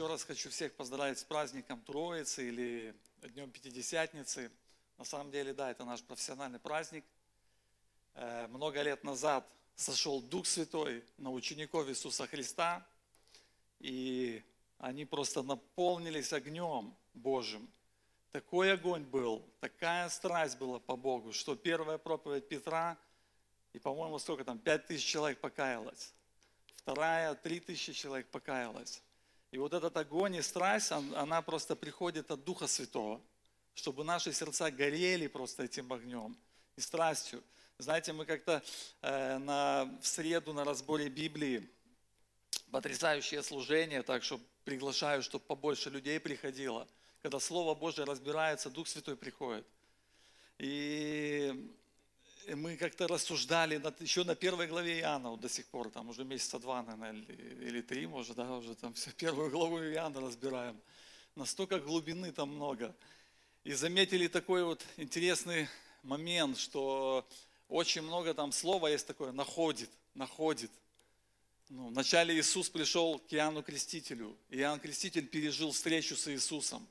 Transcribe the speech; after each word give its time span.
еще 0.00 0.08
раз 0.08 0.24
хочу 0.24 0.48
всех 0.48 0.72
поздравить 0.72 1.18
с 1.18 1.24
праздником 1.24 1.78
Троицы 1.82 2.48
или 2.48 2.94
Днем 3.20 3.50
Пятидесятницы. 3.50 4.50
На 4.96 5.04
самом 5.04 5.30
деле, 5.30 5.52
да, 5.52 5.70
это 5.70 5.84
наш 5.84 6.02
профессиональный 6.02 6.58
праздник. 6.58 7.04
Э, 8.14 8.46
много 8.46 8.80
лет 8.80 9.04
назад 9.04 9.46
сошел 9.76 10.22
Дух 10.22 10.46
Святой 10.46 11.04
на 11.18 11.30
учеников 11.30 11.86
Иисуса 11.90 12.26
Христа, 12.26 12.86
и 13.78 14.42
они 14.78 15.04
просто 15.04 15.42
наполнились 15.42 16.32
огнем 16.32 16.96
Божьим. 17.12 17.68
Такой 18.32 18.72
огонь 18.72 19.04
был, 19.04 19.46
такая 19.60 20.08
страсть 20.08 20.56
была 20.56 20.78
по 20.78 20.96
Богу, 20.96 21.34
что 21.34 21.56
первая 21.56 21.98
проповедь 21.98 22.48
Петра, 22.48 22.96
и, 23.74 23.78
по-моему, 23.78 24.18
сколько 24.18 24.44
там, 24.46 24.58
пять 24.58 24.86
тысяч 24.86 25.04
человек 25.04 25.40
покаялось. 25.40 26.14
Вторая, 26.76 27.34
три 27.34 27.60
тысячи 27.60 27.92
человек 27.92 28.30
покаялось. 28.30 29.02
И 29.50 29.58
вот 29.58 29.74
этот 29.74 29.96
огонь 29.96 30.36
и 30.36 30.42
страсть, 30.42 30.92
она 30.92 31.42
просто 31.42 31.74
приходит 31.74 32.30
от 32.30 32.44
Духа 32.44 32.68
Святого, 32.68 33.20
чтобы 33.74 34.04
наши 34.04 34.32
сердца 34.32 34.70
горели 34.70 35.26
просто 35.26 35.64
этим 35.64 35.92
огнем 35.92 36.36
и 36.76 36.80
страстью. 36.80 37.42
Знаете, 37.78 38.12
мы 38.12 38.26
как-то 38.26 38.62
э, 39.02 39.38
на, 39.38 39.98
в 40.00 40.06
среду 40.06 40.52
на 40.52 40.64
разборе 40.64 41.08
Библии, 41.08 41.68
потрясающее 42.70 43.42
служение, 43.42 44.02
так 44.02 44.22
что 44.22 44.38
приглашаю, 44.64 45.22
чтобы 45.22 45.44
побольше 45.44 45.90
людей 45.90 46.20
приходило. 46.20 46.86
Когда 47.22 47.40
Слово 47.40 47.74
Божье 47.74 48.04
разбирается, 48.04 48.70
Дух 48.70 48.86
Святой 48.86 49.16
приходит. 49.16 49.66
И 50.58 51.74
мы 52.54 52.76
как-то 52.76 53.06
рассуждали 53.06 53.76
над, 53.76 54.00
еще 54.00 54.24
на 54.24 54.34
первой 54.34 54.66
главе 54.66 55.00
Иоанна 55.00 55.30
вот 55.30 55.40
до 55.40 55.48
сих 55.48 55.66
пор, 55.66 55.90
там 55.90 56.08
уже 56.08 56.24
месяца 56.24 56.58
два, 56.58 56.82
наверное, 56.82 57.22
или, 57.28 57.66
или 57.66 57.80
три, 57.80 58.06
может, 58.06 58.36
да, 58.36 58.56
уже 58.56 58.74
там 58.74 58.94
все 58.94 59.10
первую 59.12 59.50
главу 59.50 59.78
Иоанна 59.78 60.20
разбираем. 60.20 60.80
Настолько 61.36 61.78
глубины 61.78 62.32
там 62.32 62.54
много. 62.54 62.94
И 63.64 63.72
заметили 63.72 64.26
такой 64.26 64.64
вот 64.64 64.84
интересный 64.96 65.68
момент, 66.02 66.58
что 66.58 67.26
очень 67.68 68.02
много 68.02 68.34
там 68.34 68.52
слова 68.52 68.88
есть 68.88 69.06
такое, 69.06 69.32
находит, 69.32 69.90
находит. 70.14 70.70
Ну, 71.68 71.88
вначале 71.88 72.36
Иисус 72.36 72.68
пришел 72.68 73.18
к 73.18 73.32
Иоанну 73.32 73.62
Крестителю. 73.62 74.36
Иоанн 74.48 74.80
Креститель 74.80 75.26
пережил 75.26 75.70
встречу 75.70 76.16
с 76.16 76.26
Иисусом. 76.28 76.86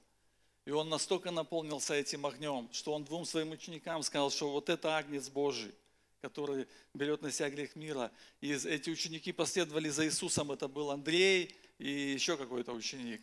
И 0.70 0.72
он 0.72 0.88
настолько 0.88 1.31
наполнился 1.31 1.95
этим 1.95 2.28
огнем, 2.28 2.70
что 2.72 2.94
он 2.94 3.03
двум 3.03 3.25
своим 3.25 3.50
ученикам 3.50 4.03
сказал, 4.03 4.30
что 4.30 4.52
вот 4.52 4.70
это 4.70 4.95
агнец 4.95 5.28
Божий, 5.28 5.73
который 6.22 6.67
берет 6.94 7.23
на 7.23 7.31
себя 7.31 7.50
грех 7.50 7.76
мира. 7.76 8.11
И 8.39 8.52
эти 8.52 8.92
ученики 8.92 9.31
последовали 9.31 9.89
за 9.89 10.06
Иисусом. 10.06 10.52
Это 10.52 10.67
был 10.67 10.92
Андрей 10.92 11.56
и 11.80 11.89
еще 11.89 12.38
какой-то 12.38 12.72
ученик. 12.73 13.20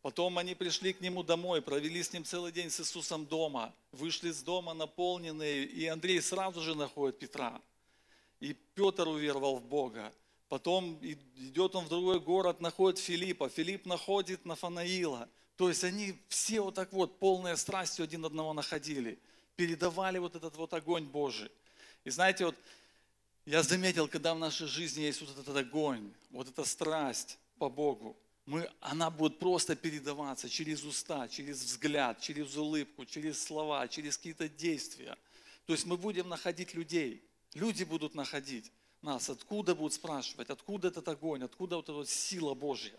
Потом 0.00 0.38
они 0.38 0.54
пришли 0.54 0.94
к 0.94 1.02
нему 1.02 1.22
домой, 1.22 1.60
провели 1.60 2.02
с 2.02 2.10
ним 2.14 2.24
целый 2.24 2.52
день 2.52 2.70
с 2.70 2.80
Иисусом 2.80 3.26
дома, 3.26 3.74
вышли 3.92 4.30
с 4.30 4.40
дома 4.40 4.72
наполненные, 4.72 5.66
и 5.66 5.84
Андрей 5.88 6.22
сразу 6.22 6.62
же 6.62 6.74
находит 6.74 7.18
Петра. 7.18 7.60
И 8.40 8.54
Петр 8.74 9.06
уверовал 9.06 9.58
в 9.58 9.66
Бога. 9.66 10.10
Потом 10.48 10.98
идет 11.02 11.76
он 11.76 11.84
в 11.84 11.90
другой 11.90 12.18
город, 12.18 12.62
находит 12.62 12.98
Филиппа. 12.98 13.50
Филипп 13.50 13.84
находит 13.84 14.46
Нафанаила. 14.46 15.28
То 15.58 15.68
есть 15.68 15.82
они 15.82 16.16
все 16.28 16.60
вот 16.60 16.76
так 16.76 16.92
вот, 16.92 17.18
полной 17.18 17.56
страстью 17.56 18.04
один 18.04 18.24
одного 18.24 18.52
находили. 18.52 19.18
Передавали 19.56 20.18
вот 20.18 20.36
этот 20.36 20.56
вот 20.56 20.72
огонь 20.72 21.04
Божий. 21.04 21.50
И 22.04 22.10
знаете, 22.10 22.46
вот 22.46 22.54
я 23.44 23.64
заметил, 23.64 24.06
когда 24.06 24.36
в 24.36 24.38
нашей 24.38 24.68
жизни 24.68 25.00
есть 25.02 25.20
вот 25.20 25.36
этот 25.36 25.56
огонь, 25.56 26.12
вот 26.30 26.48
эта 26.48 26.64
страсть 26.64 27.38
по 27.58 27.68
Богу, 27.68 28.16
мы, 28.46 28.70
она 28.80 29.10
будет 29.10 29.40
просто 29.40 29.74
передаваться 29.74 30.48
через 30.48 30.84
уста, 30.84 31.26
через 31.26 31.60
взгляд, 31.60 32.20
через 32.20 32.56
улыбку, 32.56 33.04
через 33.04 33.42
слова, 33.42 33.88
через 33.88 34.16
какие-то 34.16 34.48
действия. 34.48 35.18
То 35.66 35.72
есть 35.72 35.86
мы 35.86 35.96
будем 35.96 36.28
находить 36.28 36.74
людей, 36.74 37.20
люди 37.54 37.82
будут 37.82 38.14
находить 38.14 38.70
нас, 39.02 39.28
откуда 39.28 39.74
будут 39.74 39.92
спрашивать, 39.94 40.50
откуда 40.50 40.86
этот 40.86 41.08
огонь, 41.08 41.42
откуда 41.42 41.74
вот 41.74 41.86
эта 41.86 41.94
вот 41.94 42.08
сила 42.08 42.54
Божья. 42.54 42.94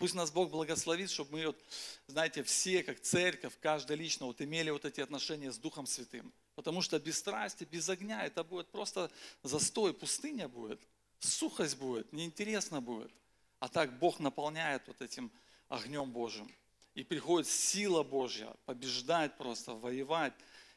Пусть 0.00 0.14
нас 0.14 0.30
Бог 0.30 0.50
благословит, 0.50 1.10
чтобы 1.10 1.32
мы, 1.32 1.46
вот, 1.48 1.62
знаете, 2.06 2.42
все, 2.42 2.82
как 2.82 3.00
церковь, 3.00 3.52
каждый 3.60 3.96
лично 3.96 4.24
вот 4.24 4.40
имели 4.40 4.70
вот 4.70 4.86
эти 4.86 5.02
отношения 5.02 5.52
с 5.52 5.58
Духом 5.58 5.86
Святым. 5.86 6.32
Потому 6.54 6.80
что 6.80 6.98
без 6.98 7.18
страсти, 7.18 7.64
без 7.64 7.86
огня 7.86 8.24
это 8.24 8.42
будет 8.42 8.68
просто 8.68 9.10
застой, 9.42 9.92
пустыня 9.92 10.48
будет, 10.48 10.80
сухость 11.18 11.76
будет, 11.76 12.10
неинтересно 12.14 12.80
будет. 12.80 13.12
А 13.58 13.68
так 13.68 13.98
Бог 13.98 14.20
наполняет 14.20 14.88
вот 14.88 15.02
этим 15.02 15.30
огнем 15.68 16.10
Божьим. 16.10 16.50
И 16.94 17.04
приходит 17.04 17.46
сила 17.46 18.02
Божья 18.02 18.54
побеждать 18.64 19.36
просто, 19.36 19.74
воевать 19.74 20.32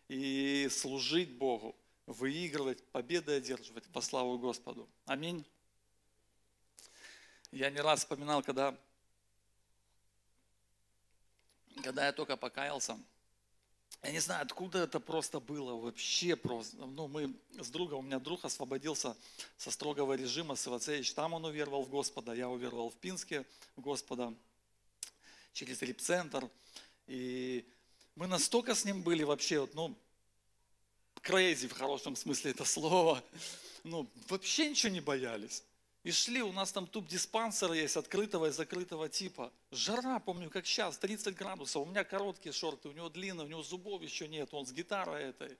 и 0.09 0.67
служить 0.69 1.31
Богу 1.37 1.77
выигрывать, 2.07 2.83
победы 2.91 3.37
одерживать 3.37 3.85
по 3.85 4.01
славу 4.01 4.37
Господу. 4.37 4.89
Аминь. 5.05 5.45
Я 7.51 7.69
не 7.69 7.79
раз 7.79 7.99
вспоминал, 7.99 8.43
когда, 8.43 8.77
когда 11.81 12.05
я 12.05 12.11
только 12.11 12.37
покаялся, 12.37 12.97
я 14.03 14.11
не 14.11 14.19
знаю, 14.19 14.43
откуда 14.43 14.79
это 14.79 14.99
просто 14.99 15.39
было, 15.39 15.75
вообще 15.75 16.35
просто. 16.35 16.75
Ну, 16.75 17.07
мы 17.07 17.33
с 17.57 17.69
другом, 17.69 17.99
у 17.99 18.01
меня 18.01 18.19
друг 18.19 18.43
освободился 18.43 19.15
со 19.57 19.71
строгого 19.71 20.13
режима, 20.13 20.55
Савацевич, 20.55 21.13
там 21.13 21.33
он 21.33 21.45
уверовал 21.45 21.83
в 21.83 21.89
Господа, 21.89 22.33
я 22.33 22.49
уверовал 22.49 22.89
в 22.89 22.95
Пинске 22.95 23.45
в 23.77 23.81
Господа, 23.81 24.33
через 25.53 25.81
репцентр. 25.81 26.49
И 27.07 27.65
мы 28.15 28.27
настолько 28.27 28.75
с 28.75 28.83
ним 28.83 29.01
были 29.03 29.23
вообще, 29.23 29.69
ну, 29.73 29.95
crazy 31.21 31.69
в 31.69 31.73
хорошем 31.73 32.17
смысле 32.17 32.51
это 32.51 32.65
слова. 32.65 33.23
Ну, 33.83 34.09
вообще 34.27 34.69
ничего 34.69 34.91
не 34.91 35.01
боялись. 35.01 35.63
И 36.03 36.11
шли, 36.11 36.41
у 36.41 36.51
нас 36.51 36.71
там 36.73 36.85
туп 36.85 37.07
диспансер 37.07 37.71
есть, 37.71 37.95
открытого 37.95 38.47
и 38.47 38.51
закрытого 38.51 39.07
типа. 39.07 39.53
Жара, 39.71 40.19
помню, 40.19 40.49
как 40.49 40.65
сейчас, 40.65 40.97
30 40.97 41.33
градусов. 41.35 41.81
У 41.81 41.85
меня 41.85 42.03
короткие 42.03 42.51
шорты, 42.51 42.89
у 42.89 42.91
него 42.91 43.07
длинные, 43.07 43.45
у 43.45 43.49
него 43.49 43.63
зубов 43.63 44.01
еще 44.01 44.27
нет, 44.27 44.49
он 44.53 44.65
с 44.65 44.73
гитарой 44.73 45.23
этой. 45.23 45.57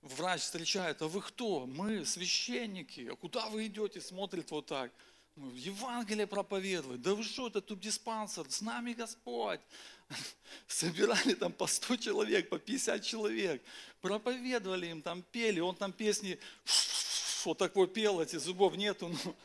Врач 0.00 0.40
встречает, 0.40 1.02
а 1.02 1.08
вы 1.08 1.20
кто? 1.20 1.66
Мы 1.66 2.06
священники. 2.06 3.08
А 3.10 3.16
куда 3.16 3.48
вы 3.48 3.66
идете? 3.66 4.00
Смотрит 4.00 4.50
вот 4.50 4.66
так. 4.66 4.90
Ну, 5.36 5.50
Евангелие 5.54 6.26
проповедовать. 6.26 7.02
Да 7.02 7.14
вы 7.14 7.22
что, 7.22 7.48
это 7.48 7.60
тут 7.60 7.80
диспансер, 7.80 8.46
с 8.48 8.62
нами 8.62 8.92
Господь. 8.92 9.60
Собирали 10.66 11.34
там 11.34 11.52
по 11.52 11.66
100 11.66 11.96
человек, 11.96 12.48
по 12.48 12.58
50 12.58 13.02
человек. 13.02 13.62
Проповедовали 14.00 14.86
им, 14.86 15.02
там 15.02 15.22
пели. 15.22 15.60
Он 15.60 15.74
там 15.74 15.92
песни 15.92 16.38
вот 17.44 17.58
такой 17.58 17.86
пел, 17.86 18.20
эти 18.20 18.36
зубов 18.36 18.76
нету. 18.76 19.08
Ну, 19.08 19.36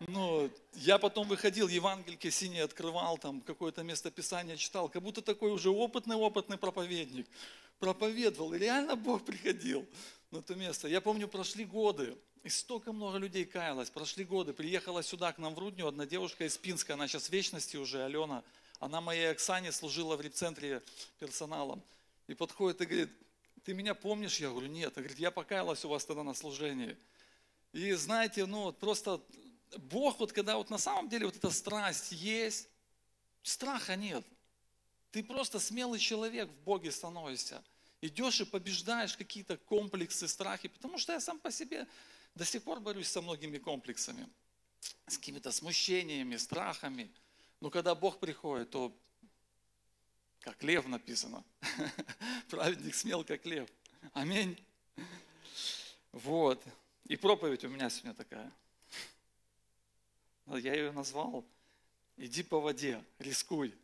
ну, 0.00 0.50
я 0.74 0.98
потом 0.98 1.26
выходил, 1.26 1.68
Евангельки 1.68 2.30
синие 2.30 2.64
открывал, 2.64 3.18
там 3.18 3.40
какое-то 3.40 3.82
место 3.82 4.10
Писания 4.10 4.56
читал, 4.56 4.88
как 4.88 5.02
будто 5.02 5.22
такой 5.22 5.50
уже 5.50 5.70
опытный-опытный 5.70 6.58
проповедник. 6.58 7.26
Проповедовал, 7.78 8.54
и 8.54 8.58
реально 8.58 8.96
Бог 8.96 9.24
приходил 9.24 9.86
на 10.30 10.42
то 10.42 10.54
место. 10.54 10.88
Я 10.88 11.00
помню, 11.00 11.28
прошли 11.28 11.64
годы, 11.64 12.16
и 12.44 12.48
столько 12.48 12.92
много 12.92 13.18
людей 13.18 13.44
каялось, 13.44 13.90
прошли 13.90 14.24
годы. 14.24 14.52
Приехала 14.52 15.02
сюда 15.02 15.32
к 15.32 15.38
нам 15.38 15.54
в 15.54 15.58
Рудню 15.58 15.86
одна 15.86 16.06
девушка 16.06 16.44
из 16.44 16.56
Пинска, 16.56 16.94
она 16.94 17.08
сейчас 17.08 17.28
в 17.28 17.32
вечности 17.32 17.76
уже, 17.76 18.04
Алена. 18.04 18.42
Она 18.80 19.00
моей 19.00 19.30
Оксане 19.30 19.72
служила 19.72 20.16
в 20.16 20.20
репцентре 20.20 20.82
персоналом. 21.18 21.82
И 22.28 22.34
подходит 22.34 22.80
и 22.80 22.86
говорит, 22.86 23.10
ты 23.64 23.74
меня 23.74 23.94
помнишь? 23.94 24.38
Я 24.38 24.50
говорю, 24.50 24.68
нет. 24.68 24.92
Она 24.96 25.02
говорит, 25.02 25.18
я 25.18 25.30
покаялась 25.30 25.84
у 25.84 25.88
вас 25.88 26.04
тогда 26.04 26.22
на 26.22 26.34
служении. 26.34 26.96
И 27.78 27.92
знаете, 27.92 28.44
ну 28.44 28.64
вот 28.64 28.80
просто 28.80 29.22
Бог, 29.76 30.18
вот 30.18 30.32
когда 30.32 30.56
вот 30.56 30.68
на 30.68 30.78
самом 30.78 31.08
деле 31.08 31.26
вот 31.26 31.36
эта 31.36 31.48
страсть 31.50 32.10
есть, 32.10 32.68
страха 33.44 33.94
нет. 33.94 34.26
Ты 35.12 35.22
просто 35.22 35.60
смелый 35.60 36.00
человек 36.00 36.48
в 36.50 36.64
Боге 36.64 36.90
становишься. 36.90 37.62
Идешь 38.00 38.40
и 38.40 38.44
побеждаешь 38.44 39.16
какие-то 39.16 39.56
комплексы, 39.58 40.26
страхи, 40.26 40.66
потому 40.66 40.98
что 40.98 41.12
я 41.12 41.20
сам 41.20 41.38
по 41.38 41.52
себе 41.52 41.86
до 42.34 42.44
сих 42.44 42.64
пор 42.64 42.80
борюсь 42.80 43.06
со 43.06 43.22
многими 43.22 43.58
комплексами, 43.58 44.28
с 45.06 45.16
какими-то 45.16 45.52
смущениями, 45.52 46.36
страхами. 46.36 47.12
Но 47.60 47.70
когда 47.70 47.94
Бог 47.94 48.18
приходит, 48.18 48.70
то 48.70 48.92
как 50.40 50.64
лев 50.64 50.84
написано. 50.88 51.44
Праведник 52.50 52.96
смел, 52.96 53.22
как 53.22 53.46
лев. 53.46 53.68
Аминь. 54.14 54.58
Вот. 56.10 56.60
И 57.08 57.16
проповедь 57.16 57.64
у 57.64 57.70
меня 57.70 57.88
сегодня 57.88 58.12
такая. 58.12 58.52
Я 60.46 60.74
ее 60.74 60.92
назвал 60.92 61.42
«Иди 62.18 62.42
по 62.42 62.60
воде, 62.60 63.02
рискуй». 63.18 63.74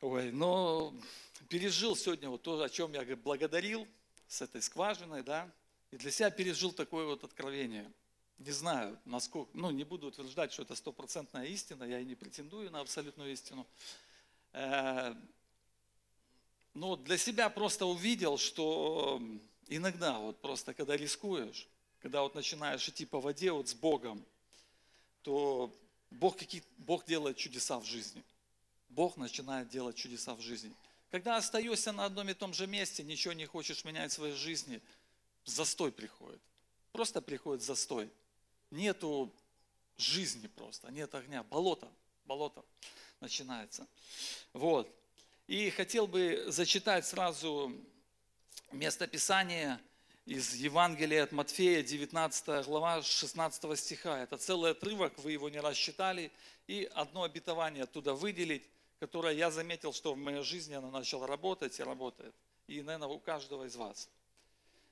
Ой, 0.00 0.32
но 0.32 0.94
пережил 1.50 1.94
сегодня 1.94 2.30
вот 2.30 2.42
то, 2.42 2.62
о 2.62 2.68
чем 2.70 2.94
я 2.94 3.04
благодарил, 3.16 3.86
с 4.28 4.40
этой 4.40 4.62
скважиной, 4.62 5.22
да, 5.22 5.50
и 5.90 5.98
для 5.98 6.10
себя 6.10 6.30
пережил 6.30 6.72
такое 6.72 7.04
вот 7.04 7.22
откровение. 7.24 7.92
Не 8.38 8.52
знаю, 8.52 8.98
насколько, 9.04 9.50
ну 9.52 9.70
не 9.70 9.84
буду 9.84 10.06
утверждать, 10.06 10.52
что 10.54 10.62
это 10.62 10.74
стопроцентная 10.74 11.44
истина, 11.46 11.84
я 11.84 12.00
и 12.00 12.04
не 12.06 12.14
претендую 12.14 12.70
на 12.70 12.80
абсолютную 12.80 13.32
истину. 13.32 13.66
Э, 14.54 15.14
но 16.72 16.96
для 16.96 17.18
себя 17.18 17.50
просто 17.50 17.84
увидел, 17.84 18.38
что 18.38 19.20
иногда 19.68 20.18
вот 20.18 20.40
просто 20.40 20.74
когда 20.74 20.96
рискуешь, 20.96 21.68
когда 22.00 22.22
вот 22.22 22.34
начинаешь 22.34 22.88
идти 22.88 23.06
по 23.06 23.20
воде 23.20 23.52
вот 23.52 23.68
с 23.68 23.74
Богом, 23.74 24.24
то 25.22 25.74
Бог, 26.10 26.36
какие, 26.38 26.62
Бог 26.78 27.04
делает 27.04 27.36
чудеса 27.36 27.78
в 27.78 27.84
жизни. 27.84 28.22
Бог 28.88 29.16
начинает 29.16 29.68
делать 29.68 29.96
чудеса 29.96 30.34
в 30.34 30.40
жизни. 30.40 30.72
Когда 31.10 31.36
остаешься 31.36 31.92
на 31.92 32.04
одном 32.04 32.28
и 32.28 32.34
том 32.34 32.52
же 32.54 32.66
месте, 32.66 33.02
ничего 33.02 33.32
не 33.32 33.46
хочешь 33.46 33.84
менять 33.84 34.10
в 34.10 34.14
своей 34.14 34.34
жизни, 34.34 34.80
застой 35.44 35.92
приходит. 35.92 36.40
Просто 36.92 37.20
приходит 37.20 37.62
застой. 37.62 38.10
Нету 38.70 39.32
жизни 39.96 40.46
просто, 40.46 40.90
нет 40.90 41.14
огня, 41.14 41.42
болото, 41.42 41.90
болото 42.24 42.64
начинается. 43.20 43.86
Вот. 44.52 44.88
И 45.46 45.70
хотел 45.70 46.06
бы 46.06 46.44
зачитать 46.48 47.06
сразу 47.06 47.72
местописание 48.72 49.80
из 50.26 50.54
Евангелия 50.54 51.24
от 51.24 51.32
Матфея, 51.32 51.82
19 51.82 52.66
глава, 52.66 53.02
16 53.02 53.78
стиха. 53.78 54.22
Это 54.22 54.36
целый 54.36 54.72
отрывок, 54.72 55.18
вы 55.18 55.32
его 55.32 55.48
не 55.48 55.58
рассчитали. 55.58 56.30
И 56.66 56.90
одно 56.94 57.22
обетование 57.22 57.84
оттуда 57.84 58.12
выделить, 58.12 58.62
которое 59.00 59.34
я 59.34 59.50
заметил, 59.50 59.92
что 59.94 60.12
в 60.12 60.18
моей 60.18 60.42
жизни 60.42 60.74
оно 60.74 60.90
начало 60.90 61.26
работать 61.26 61.80
и 61.80 61.82
работает. 61.82 62.34
И, 62.66 62.82
наверное, 62.82 63.08
у 63.08 63.18
каждого 63.18 63.64
из 63.64 63.76
вас. 63.76 64.10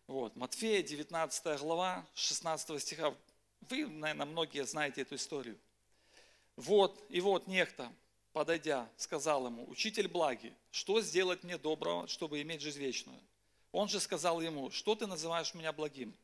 Вот, 0.07 0.35
Матфея, 0.37 0.83
19 0.83 1.61
глава, 1.61 2.07
16 2.15 2.81
стиха. 2.81 3.15
Вы, 3.69 3.87
наверное, 3.87 4.25
многие 4.25 4.65
знаете 4.65 5.03
эту 5.03 5.17
историю. 5.17 5.59
Вот, 6.57 7.05
и 7.11 7.21
вот 7.21 7.47
некто, 7.47 7.93
подойдя, 8.33 8.89
сказал 8.97 9.47
ему, 9.47 9.69
«Учитель 9.69 10.09
благи, 10.09 10.55
что 10.71 11.03
сделать 11.03 11.45
мне 11.45 11.59
доброго, 11.59 12.09
чтобы 12.09 12.41
иметь 12.41 12.62
жизнь 12.62 12.79
вечную?» 12.79 13.21
Он 13.76 13.90
же 13.90 14.00
сказал 14.00 14.40
ему, 14.40 14.70
что 14.70 14.94
ты 14.94 15.06
называешь 15.06 15.52
меня 15.52 15.70
благим? 15.70 16.17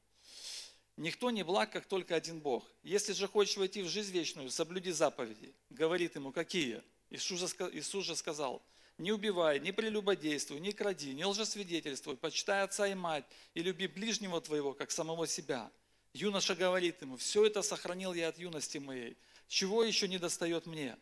Никто 0.97 1.31
не 1.31 1.43
благ, 1.43 1.71
как 1.71 1.85
только 1.85 2.15
один 2.15 2.41
Бог. 2.41 2.65
Если 2.83 3.13
же 3.13 3.29
хочешь 3.29 3.59
войти 3.59 3.83
в 3.83 3.91
жизнь 3.91 4.11
вечную, 4.11 4.49
соблюди 4.51 4.91
заповеди. 4.91 5.53
Говорит 5.69 6.15
ему, 6.15 6.33
какие? 6.33 6.83
Иисус 7.11 8.07
же 8.07 8.17
сказал, 8.17 8.63
не 8.97 9.13
убивай, 9.13 9.61
не 9.61 9.71
прелюбодействуй, 9.71 10.61
не 10.61 10.73
кради, 10.73 11.13
не 11.13 11.27
лжесвидетельствуй, 11.27 12.17
почитай 12.17 12.63
отца 12.63 12.89
и 12.89 12.95
мать, 12.95 13.27
и 13.53 13.63
люби 13.63 13.87
ближнего 13.87 14.41
твоего, 14.41 14.73
как 14.73 14.91
самого 14.91 15.27
себя. 15.27 15.71
Юноша 16.15 16.55
говорит 16.55 17.03
ему, 17.03 17.19
все 17.19 17.45
это 17.45 17.61
сохранил 17.61 18.15
я 18.15 18.29
от 18.29 18.39
юности 18.39 18.79
моей, 18.79 19.19
чего 19.47 19.85
еще 19.85 20.09
не 20.09 20.17
достает 20.17 20.65
мне? 20.65 20.97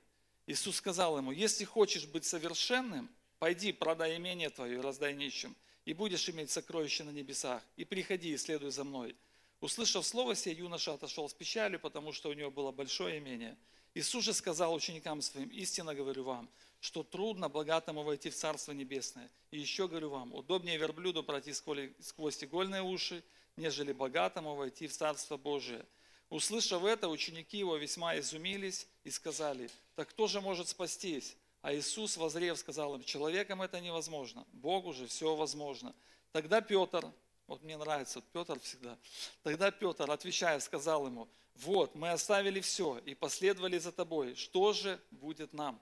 Иисус 0.49 0.75
сказал 0.75 1.17
ему, 1.17 1.31
если 1.31 1.65
хочешь 1.65 2.07
быть 2.07 2.25
совершенным, 2.25 3.09
пойди, 3.39 3.71
продай 3.71 4.17
имение 4.17 4.51
твое 4.51 4.79
и 4.79 4.81
раздай 4.81 5.15
нищим, 5.15 5.55
и 5.85 5.93
будешь 5.93 6.29
иметь 6.29 6.51
сокровища 6.51 7.05
на 7.05 7.11
небесах, 7.11 7.63
и 7.77 7.85
приходи 7.85 8.33
и 8.33 8.37
следуй 8.37 8.71
за 8.71 8.85
мной. 8.85 9.17
Услышав 9.61 10.07
слово 10.07 10.35
сие, 10.35 10.57
юноша 10.57 10.95
отошел 10.95 11.29
с 11.29 11.35
печалью, 11.35 11.81
потому 11.81 12.13
что 12.13 12.31
у 12.31 12.33
него 12.33 12.51
было 12.51 12.73
большое 12.73 13.19
имение. 13.19 13.57
Иисус 13.95 14.25
же 14.25 14.33
сказал 14.33 14.73
ученикам 14.73 15.21
своим, 15.21 15.49
истинно 15.49 15.95
говорю 15.95 16.25
вам, 16.25 16.49
что 16.81 17.03
трудно 17.03 17.49
богатому 17.49 18.03
войти 18.03 18.31
в 18.31 18.35
Царство 18.35 18.73
Небесное. 18.73 19.31
И 19.51 19.59
еще 19.59 19.89
говорю 19.89 20.11
вам, 20.11 20.33
удобнее 20.35 20.79
верблюду 20.79 21.23
пройти 21.23 21.53
сквозь 21.53 22.45
игольные 22.45 22.83
уши, 22.83 23.23
нежели 23.57 23.93
богатому 23.93 24.55
войти 24.55 24.87
в 24.87 24.93
Царство 24.93 25.37
Божие. 25.37 25.85
Услышав 26.31 26.85
это, 26.85 27.09
ученики 27.09 27.59
его 27.59 27.77
весьма 27.77 28.17
изумились 28.19 28.87
и 29.03 29.11
сказали, 29.11 29.69
так 29.97 30.09
кто 30.09 30.29
же 30.29 30.41
может 30.41 30.69
спастись? 30.69 31.37
А 31.63 31.75
Иисус, 31.75 32.17
возрев, 32.17 32.59
сказал 32.59 32.95
им, 32.95 33.05
человеком 33.05 33.61
это 33.61 33.81
невозможно, 33.81 34.47
Богу 34.53 34.93
же 34.93 35.07
все 35.07 35.35
возможно. 35.35 35.95
Тогда 36.33 36.61
Петр, 36.61 37.05
вот 37.47 37.63
мне 37.63 37.77
нравится, 37.77 38.23
Петр 38.33 38.59
всегда, 38.61 38.97
тогда 39.43 39.71
Петр, 39.71 40.11
отвечая, 40.11 40.59
сказал 40.61 41.07
ему, 41.07 41.29
вот, 41.57 41.95
мы 41.95 42.11
оставили 42.11 42.61
все 42.61 42.99
и 43.05 43.15
последовали 43.15 43.79
за 43.79 43.93
тобой, 43.93 44.35
что 44.37 44.73
же 44.73 44.99
будет 45.11 45.53
нам? 45.53 45.79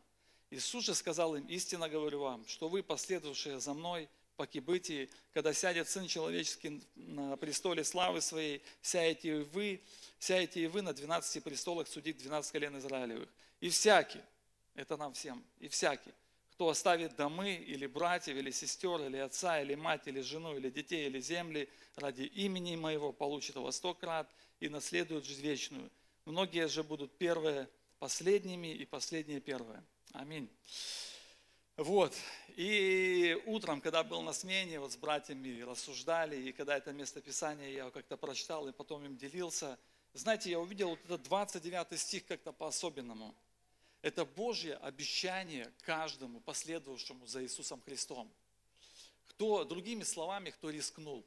Иисус 0.51 0.85
же 0.85 0.95
сказал 0.95 1.37
им, 1.37 1.47
истинно 1.47 1.89
говорю 1.89 2.21
вам, 2.21 2.47
что 2.49 2.69
вы, 2.69 2.83
последовавшие 2.83 3.61
за 3.61 3.75
мной, 3.75 4.09
по 4.39 4.47
кибытии, 4.47 5.11
когда 5.35 5.53
сядет 5.53 5.89
Сын 5.89 6.07
Человеческий 6.07 6.81
на 6.95 7.37
престоле 7.37 7.83
славы 7.83 8.21
Своей, 8.21 8.63
сядете 8.81 9.41
и 9.41 9.43
вы, 9.43 9.83
сядете 10.21 10.63
и 10.63 10.67
вы 10.69 10.81
на 10.81 10.93
12 10.93 11.43
престолах 11.43 11.89
судить 11.89 12.19
12 12.19 12.53
колен 12.53 12.79
Израилевых. 12.79 13.29
И 13.61 13.69
всякий, 13.69 14.21
это 14.79 14.97
нам 14.97 15.13
всем, 15.13 15.45
и 15.59 15.67
всякий, 15.67 16.13
кто 16.53 16.69
оставит 16.69 17.17
домы, 17.17 17.55
или 17.55 17.87
братьев, 17.87 18.37
или 18.37 18.53
сестер, 18.53 19.01
или 19.01 19.17
отца, 19.17 19.61
или 19.61 19.75
мать, 19.75 20.07
или 20.07 20.21
жену, 20.21 20.57
или 20.57 20.71
детей, 20.71 21.07
или 21.07 21.21
земли, 21.21 21.69
ради 21.97 22.23
имени 22.23 22.77
моего 22.77 23.13
получит 23.13 23.57
во 23.57 23.73
сто 23.73 23.93
крат 23.93 24.31
и 24.61 24.69
наследует 24.69 25.25
жизнь 25.25 25.43
вечную. 25.43 25.91
Многие 26.27 26.69
же 26.69 26.85
будут 26.85 27.19
первые 27.19 27.69
последними, 27.99 28.69
и 28.69 28.85
последние 28.87 29.41
первые. 29.41 29.83
Аминь. 30.13 30.49
Вот. 31.77 32.15
И 32.57 33.37
утром, 33.47 33.81
когда 33.81 34.05
был 34.05 34.23
на 34.23 34.33
смене, 34.33 34.79
вот 34.79 34.93
с 34.93 34.97
братьями 34.97 35.61
рассуждали, 35.63 36.37
и 36.37 36.53
когда 36.53 36.77
это 36.77 36.93
местописание 36.93 37.75
я 37.75 37.91
как-то 37.91 38.17
прочитал 38.17 38.69
и 38.69 38.73
потом 38.73 39.05
им 39.05 39.17
делился, 39.17 39.77
знаете, 40.15 40.51
я 40.51 40.61
увидел 40.61 40.91
вот 40.91 41.05
этот 41.05 41.23
29 41.25 41.99
стих 41.99 42.27
как-то 42.27 42.53
по-особенному– 42.53 43.35
это 44.03 44.25
Божье 44.25 44.77
обещание 44.77 45.73
каждому 45.83 46.41
последовавшему 46.41 47.27
за 47.27 47.43
Иисусом 47.43 47.81
Христом. 47.83 48.31
Кто, 49.27 49.65
другими 49.65 50.05
словами, 50.05 50.51
кто 50.51 50.71
рискнул, 50.71 51.27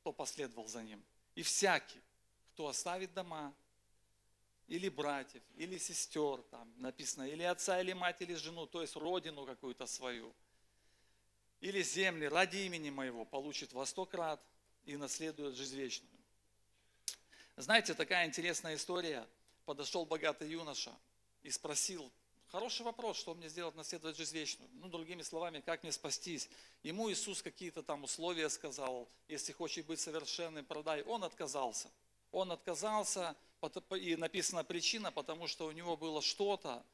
кто 0.00 0.12
последовал 0.12 0.66
за 0.66 0.82
Ним. 0.82 1.02
И 1.34 1.42
всякий, 1.42 2.00
кто 2.52 2.68
оставит 2.68 3.14
дома, 3.14 3.54
или 4.66 4.88
братьев, 4.88 5.42
или 5.56 5.78
сестер, 5.78 6.42
там 6.50 6.72
написано, 6.78 7.24
или 7.24 7.42
отца, 7.42 7.80
или 7.80 7.92
мать, 7.92 8.20
или 8.20 8.34
жену, 8.34 8.66
то 8.66 8.82
есть 8.82 8.96
родину 8.96 9.44
какую-то 9.44 9.86
свою, 9.86 10.32
или 11.60 11.82
земли 11.82 12.26
ради 12.26 12.58
имени 12.58 12.90
моего, 12.90 13.24
получит 13.24 13.72
во 13.72 13.84
сто 13.86 14.06
крат 14.06 14.40
и 14.84 14.96
наследует 14.96 15.56
жизнь 15.56 15.76
вечную. 15.76 16.10
Знаете, 17.56 17.94
такая 17.94 18.26
интересная 18.26 18.76
история. 18.76 19.26
Подошел 19.64 20.04
богатый 20.04 20.48
юноша– 20.48 20.92
и 21.42 21.50
спросил, 21.50 22.10
хороший 22.48 22.82
вопрос, 22.82 23.18
что 23.18 23.34
мне 23.34 23.48
сделать 23.48 23.74
наследовать 23.74 24.16
жизнь 24.16 24.36
вечную? 24.36 24.70
Ну, 24.74 24.88
другими 24.88 25.22
словами, 25.22 25.60
как 25.60 25.82
мне 25.82 25.92
спастись? 25.92 26.48
Ему 26.82 27.10
Иисус 27.10 27.42
какие-то 27.42 27.82
там 27.82 28.04
условия 28.04 28.48
сказал, 28.50 29.08
если 29.28 29.52
хочешь 29.52 29.84
быть 29.84 30.00
совершенным, 30.00 30.64
продай. 30.64 31.02
Он 31.02 31.24
отказался. 31.24 31.90
Он 32.32 32.52
отказался, 32.52 33.36
и 33.98 34.16
написана 34.16 34.64
причина, 34.64 35.10
потому 35.12 35.46
что 35.46 35.66
у 35.66 35.72
него 35.72 35.96
было 35.96 36.22
что-то, 36.22 36.84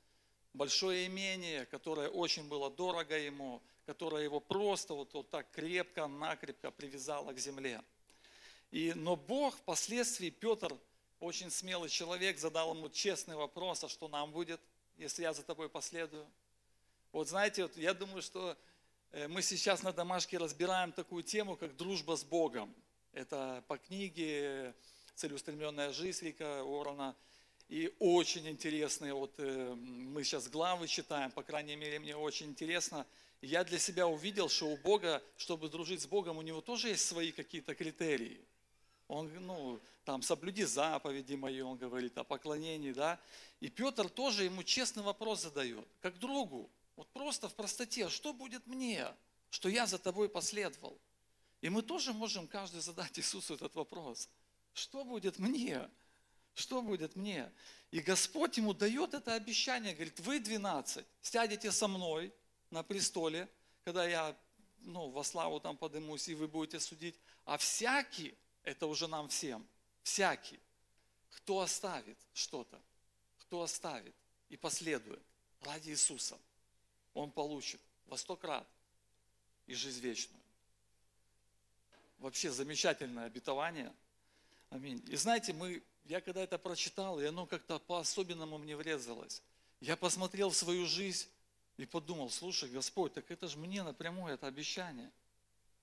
большое 0.57 1.07
имение, 1.07 1.67
которое 1.67 2.09
очень 2.09 2.49
было 2.49 2.71
дорого 2.71 3.17
ему, 3.19 3.63
которое 3.85 4.25
его 4.25 4.41
просто 4.41 4.95
вот, 4.95 5.13
вот 5.15 5.31
так 5.31 5.51
крепко, 5.51 6.07
накрепко 6.07 6.71
привязало 6.71 7.33
к 7.33 7.39
земле. 7.39 7.83
И, 8.71 8.93
но 8.95 9.17
Бог 9.17 9.57
впоследствии, 9.57 10.31
Петр 10.31 10.77
очень 11.21 11.51
смелый 11.51 11.89
человек 11.89 12.39
задал 12.39 12.75
ему 12.75 12.89
честный 12.89 13.37
вопрос, 13.37 13.83
а 13.85 13.89
что 13.89 14.09
нам 14.09 14.33
будет, 14.33 14.61
если 14.99 15.23
я 15.23 15.33
за 15.33 15.43
тобой 15.43 15.69
последую? 15.69 16.27
Вот 17.13 17.29
знаете, 17.29 17.63
вот 17.63 17.77
я 17.77 17.95
думаю, 17.95 18.21
что 18.21 18.57
э, 19.13 19.27
мы 19.29 19.41
сейчас 19.43 19.83
на 19.83 19.93
домашке 19.93 20.37
разбираем 20.37 20.93
такую 20.93 21.23
тему, 21.23 21.57
как 21.57 21.77
дружба 21.77 22.17
с 22.17 22.25
Богом. 22.25 22.75
Это 23.13 23.65
по 23.67 23.79
книге 23.79 24.75
«Целеустремленная 25.15 25.93
жизнь» 25.93 26.27
Рика 26.27 26.61
Орона. 26.61 27.17
И 27.69 27.93
очень 27.99 28.47
интересные, 28.49 29.15
вот 29.15 29.33
э, 29.39 29.75
мы 29.75 30.23
сейчас 30.23 30.49
главы 30.49 30.87
читаем, 30.87 31.31
по 31.31 31.43
крайней 31.43 31.77
мере, 31.77 31.99
мне 31.99 32.15
очень 32.15 32.47
интересно. 32.47 33.07
Я 33.41 33.65
для 33.65 33.79
себя 33.79 34.07
увидел, 34.07 34.49
что 34.49 34.67
у 34.67 34.77
Бога, 34.77 35.23
чтобы 35.37 35.69
дружить 35.69 36.03
с 36.03 36.07
Богом, 36.07 36.39
у 36.39 36.43
него 36.43 36.61
тоже 36.61 36.89
есть 36.89 37.07
свои 37.07 37.33
какие-то 37.33 37.75
критерии– 37.75 38.41
он, 39.09 39.31
ну, 39.47 39.81
там, 40.05 40.23
соблюди 40.23 40.65
заповеди 40.65 41.35
мои, 41.35 41.61
он 41.61 41.77
говорит 41.77 42.17
о 42.19 42.25
поклонении, 42.25 42.93
да. 42.93 43.21
И 43.61 43.69
Петр 43.69 44.09
тоже 44.09 44.45
ему 44.45 44.63
честный 44.63 45.03
вопрос 45.03 45.43
задает, 45.43 45.87
как 46.01 46.19
другу. 46.19 46.71
Вот 46.97 47.09
просто 47.09 47.49
в 47.49 47.55
простоте, 47.55 48.09
что 48.09 48.33
будет 48.33 48.67
мне, 48.67 49.07
что 49.51 49.69
я 49.69 49.87
за 49.87 49.99
тобой 49.99 50.29
последовал? 50.29 50.99
И 51.61 51.69
мы 51.69 51.83
тоже 51.83 52.13
можем 52.13 52.47
каждый 52.49 52.81
задать 52.81 53.19
Иисусу 53.19 53.55
этот 53.55 53.75
вопрос. 53.75 54.29
Что 54.73 55.05
будет 55.05 55.39
мне? 55.39 55.89
Что 56.55 56.83
будет 56.83 57.17
мне? 57.17 57.53
И 57.91 58.01
Господь 58.01 58.57
ему 58.57 58.75
дает 58.75 59.15
это 59.15 59.35
обещание, 59.35 59.95
говорит, 59.95 60.19
вы 60.21 60.41
12 60.41 61.07
сядете 61.21 61.71
со 61.71 61.87
мной 61.87 62.33
на 62.71 62.83
престоле, 62.83 63.49
когда 63.85 64.07
я 64.07 64.37
ну, 64.81 65.11
во 65.11 65.23
славу 65.23 65.61
там 65.61 65.77
подымусь, 65.77 66.29
и 66.29 66.35
вы 66.35 66.49
будете 66.49 66.81
судить, 66.81 67.19
а 67.45 67.57
всякий 67.59 68.35
это 68.67 68.87
уже 68.87 69.07
нам 69.07 69.29
всем, 69.29 69.67
всякий. 70.03 70.61
кто 71.31 71.61
оставит 71.61 72.19
что-то, 72.35 72.81
кто 73.39 73.63
оставит 73.63 74.15
и 74.49 74.57
последует 74.57 75.23
ради 75.61 75.91
Иисуса, 75.91 76.37
он 77.15 77.31
получит 77.31 77.81
во 78.07 78.17
сто 78.17 78.37
крат 78.37 78.67
и 79.67 79.75
жизнь 79.75 80.01
вечную. 80.01 80.43
Вообще 82.19 82.51
замечательное 82.51 83.27
обетование. 83.27 83.95
Аминь. 84.71 85.03
И 85.09 85.17
знаете, 85.17 85.53
мы, 85.53 85.83
я 86.07 86.21
когда 86.21 86.43
это 86.43 86.59
прочитал, 86.59 87.21
и 87.21 87.25
оно 87.25 87.47
как-то 87.47 87.79
по-особенному 87.79 88.59
мне 88.59 88.77
врезалось. 88.77 89.43
Я 89.81 89.97
посмотрел 89.97 90.51
в 90.51 90.57
свою 90.57 90.87
жизнь 90.87 91.29
и 91.77 91.87
подумал, 91.87 92.31
слушай, 92.31 92.69
Господь, 92.69 93.15
так 93.15 93.31
это 93.31 93.47
же 93.47 93.59
мне 93.59 93.85
напрямую 93.85 94.35
это 94.35 94.49
обещание. 94.49 95.13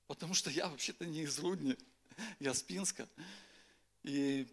Потому 0.08 0.34
что 0.34 0.50
я 0.50 0.68
вообще-то 0.68 1.06
не 1.06 1.22
из 1.22 1.40
Рудни, 1.40 1.78
я 2.40 2.54
с 2.54 2.62
Пинска. 2.62 3.08
И 4.04 4.48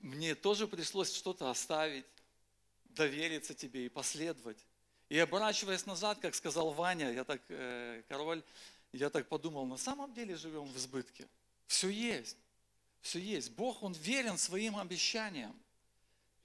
мне 0.00 0.34
тоже 0.34 0.66
пришлось 0.66 1.14
что-то 1.14 1.50
оставить, 1.50 2.04
довериться 2.84 3.54
тебе 3.54 3.86
и 3.86 3.88
последовать. 3.88 4.58
И 5.08 5.18
оборачиваясь 5.18 5.86
назад, 5.86 6.18
как 6.20 6.34
сказал 6.34 6.70
Ваня, 6.72 7.12
я 7.12 7.24
так, 7.24 7.42
э, 7.48 8.02
король, 8.08 8.42
я 8.92 9.10
так 9.10 9.28
подумал, 9.28 9.66
на 9.66 9.76
самом 9.76 10.12
деле 10.14 10.36
живем 10.36 10.64
в 10.64 10.76
избытке. 10.76 11.26
Все 11.66 11.88
есть, 11.88 12.36
все 13.00 13.18
есть. 13.18 13.50
Бог, 13.52 13.82
Он 13.82 13.92
верен 13.92 14.38
своим 14.38 14.76
обещаниям. 14.76 15.54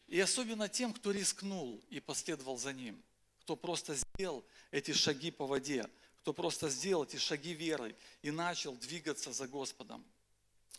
И 0.07 0.19
особенно 0.19 0.67
тем, 0.67 0.93
кто 0.93 1.11
рискнул 1.11 1.79
и 1.89 1.99
последовал 1.99 2.57
за 2.57 2.73
Ним, 2.73 3.01
кто 3.41 3.55
просто 3.55 3.95
сделал 3.95 4.43
эти 4.71 4.91
шаги 4.91 5.29
по 5.29 5.45
воде, 5.45 5.87
кто 6.21 6.33
просто 6.33 6.69
сделал 6.69 7.03
эти 7.03 7.17
шаги 7.17 7.53
веры 7.53 7.95
и 8.23 8.31
начал 8.31 8.75
двигаться 8.75 9.31
за 9.31 9.47
Господом 9.47 10.03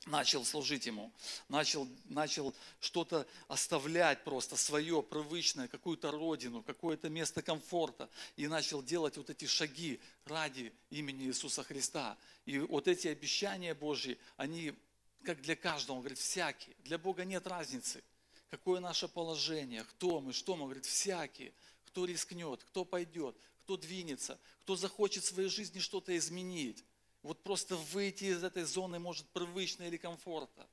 начал 0.06 0.44
служить 0.44 0.87
Ему, 0.87 1.12
начал, 1.49 1.87
начал 2.06 2.54
что-то 2.80 3.26
оставлять 3.49 4.25
просто 4.25 4.56
свое, 4.56 5.02
привычное, 5.02 5.68
какую-то 5.68 6.11
родину, 6.11 6.62
какое-то 6.62 7.09
место 7.09 7.42
комфорта, 7.42 8.09
и 8.37 8.47
начал 8.47 8.82
делать 8.82 9.16
вот 9.16 9.30
эти 9.30 9.44
шаги 9.44 10.00
ради 10.25 10.73
имени 10.90 11.25
Иисуса 11.25 11.62
Христа. 11.62 12.16
И 12.47 12.59
вот 12.59 12.88
эти 12.88 13.09
обещания 13.09 13.75
Божьи, 13.75 14.18
они 14.37 14.75
как 15.23 15.42
для 15.42 15.56
каждого, 15.56 15.97
он 15.97 16.02
говорит, 16.02 16.18
всякие. 16.18 16.75
Для 16.85 16.99
Бога 16.99 17.25
нет 17.25 17.47
разницы, 17.47 18.02
какое 18.50 18.80
наше 18.80 19.06
положение, 19.06 19.85
кто 19.85 20.20
мы, 20.20 20.32
что 20.32 20.56
мы, 20.56 20.62
он 20.62 20.68
говорит, 20.68 20.87
всякие. 20.87 21.52
Кто 21.87 22.04
рискнет, 22.04 22.62
кто 22.62 22.85
пойдет, 22.85 23.37
кто 23.64 23.76
двинется, 23.76 24.38
кто 24.62 24.76
захочет 24.76 25.25
в 25.25 25.26
своей 25.26 25.49
жизни 25.49 25.80
что-то 25.80 26.16
изменить 26.16 26.85
вот 27.22 27.42
просто 27.42 27.76
выйти 27.76 28.24
из 28.24 28.42
этой 28.42 28.64
зоны, 28.64 28.98
может, 28.98 29.28
привычной 29.28 29.88
или 29.88 29.96
комфорта. 29.96 30.66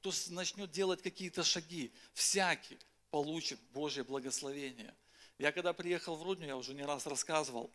Кто 0.00 0.12
начнет 0.30 0.70
делать 0.70 1.00
какие-то 1.00 1.44
шаги, 1.44 1.92
всякий 2.12 2.78
получит 3.10 3.60
Божье 3.72 4.02
благословение. 4.02 4.94
Я 5.38 5.52
когда 5.52 5.72
приехал 5.72 6.16
в 6.16 6.22
Рудню, 6.22 6.46
я 6.46 6.56
уже 6.56 6.74
не 6.74 6.82
раз 6.82 7.06
рассказывал, 7.06 7.70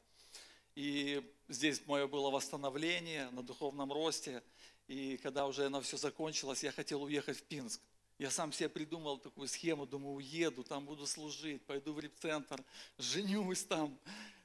и 0.75 1.23
здесь 1.47 1.81
мое 1.85 2.07
было 2.07 2.29
восстановление 2.29 3.29
на 3.31 3.43
духовном 3.43 3.91
росте, 3.93 4.43
и 4.87 5.17
когда 5.17 5.47
уже 5.47 5.65
оно 5.65 5.81
все 5.81 5.97
закончилось, 5.97 6.63
я 6.63 6.71
хотел 6.71 7.03
уехать 7.03 7.37
в 7.37 7.43
Пинск. 7.43 7.81
Я 8.19 8.31
сам 8.31 8.51
себе 8.51 8.67
придумал 8.67 9.19
такую 9.19 9.47
схему, 9.47 9.85
думаю, 9.85 10.15
уеду, 10.15 10.63
там 10.63 10.85
буду 10.85 11.05
служить, 11.05 11.63
пойду 11.65 11.93
в 11.93 11.99
репцентр, 11.99 12.63
женюсь 12.97 13.63
там. 13.63 13.97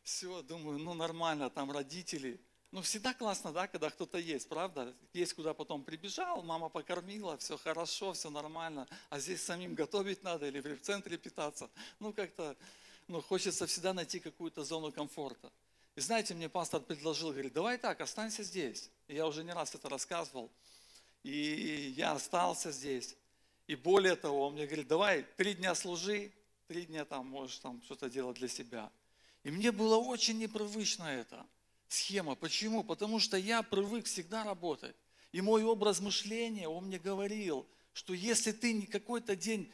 Все, 0.03 0.43
думаю, 0.43 0.79
ну 0.79 0.95
нормально, 0.95 1.51
там 1.51 1.71
родители– 1.73 2.41
ну, 2.73 2.81
всегда 2.81 3.13
классно, 3.13 3.53
да, 3.53 3.69
когда 3.69 3.91
кто-то 3.91 4.17
есть, 4.17 4.49
правда? 4.49 4.95
Есть 5.13 5.35
куда 5.35 5.53
потом 5.53 5.85
прибежал, 5.85 6.43
мама 6.43 6.71
покормила, 6.71 7.37
все 7.37 7.59
хорошо, 7.59 8.15
все 8.15 8.31
нормально, 8.31 8.89
а 9.11 9.21
здесь 9.21 9.43
самим 9.43 9.75
готовить 9.75 10.23
надо 10.23 10.49
или 10.49 10.59
в 10.61 10.81
центре 10.81 11.19
питаться. 11.19 11.69
Ну, 12.01 12.15
как-то, 12.15 12.57
ну, 13.09 13.21
хочется 13.21 13.67
всегда 13.67 13.93
найти 13.93 14.21
какую-то 14.21 14.65
зону 14.65 14.91
комфорта. 14.91 15.53
И 15.97 16.01
знаете, 16.01 16.33
мне 16.33 16.49
пастор 16.49 16.81
предложил, 16.81 17.31
говорит, 17.33 17.53
давай 17.53 17.77
так, 17.77 18.01
останься 18.01 18.43
здесь. 18.43 18.89
И 19.07 19.17
я 19.17 19.27
уже 19.27 19.45
не 19.45 19.53
раз 19.53 19.75
это 19.75 19.91
рассказывал. 19.91 20.51
И 21.23 21.93
я 21.95 22.13
остался 22.13 22.73
здесь. 22.73 23.17
И 23.67 23.77
более 23.77 24.17
того, 24.17 24.47
он 24.47 24.55
мне 24.55 24.65
говорит, 24.65 24.89
давай 24.89 25.27
три 25.37 25.53
дня 25.53 25.75
служи, 25.75 26.33
три 26.69 26.87
дня 26.87 27.05
там 27.05 27.27
можешь 27.27 27.59
там 27.59 27.83
что-то 27.85 28.09
делать 28.09 28.39
для 28.39 28.49
себя. 28.49 28.91
И 29.43 29.51
мне 29.51 29.73
было 29.73 29.99
очень 29.99 30.39
непривычно 30.39 31.05
это 31.05 31.45
схема. 31.93 32.35
Почему? 32.35 32.85
Потому 32.85 33.21
что 33.21 33.37
я 33.37 33.63
привык 33.63 34.07
всегда 34.07 34.45
работать. 34.45 34.97
И 35.33 35.41
мой 35.41 35.65
образ 35.65 36.01
мышления, 36.01 36.69
он 36.69 36.87
мне 36.87 36.99
говорил, 36.99 37.67
что 37.93 38.15
если 38.15 38.53
ты 38.53 38.87
какой-то 38.87 39.37
день 39.37 39.73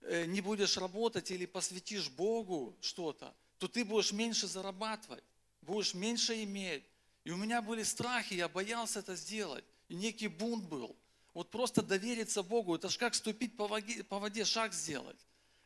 э, 0.00 0.24
не 0.26 0.40
будешь 0.40 0.76
работать 0.76 1.30
или 1.30 1.46
посвятишь 1.46 2.10
Богу 2.10 2.76
что-то, 2.80 3.34
то 3.58 3.68
ты 3.68 3.84
будешь 3.84 4.12
меньше 4.12 4.46
зарабатывать, 4.46 5.24
будешь 5.62 5.94
меньше 5.94 6.42
иметь. 6.42 6.84
И 7.24 7.30
у 7.30 7.36
меня 7.36 7.62
были 7.62 7.82
страхи, 7.82 8.34
я 8.34 8.48
боялся 8.48 9.00
это 9.00 9.16
сделать. 9.16 9.64
И 9.88 9.94
некий 9.94 10.28
бунт 10.28 10.64
был. 10.64 10.96
Вот 11.34 11.50
просто 11.50 11.82
довериться 11.82 12.42
Богу, 12.42 12.74
это 12.74 12.88
же 12.88 12.98
как 12.98 13.14
ступить 13.14 13.56
по 13.56 13.66
воде, 13.66 14.02
по 14.04 14.18
воде 14.18 14.44
шаг 14.44 14.72
сделать. 14.72 15.18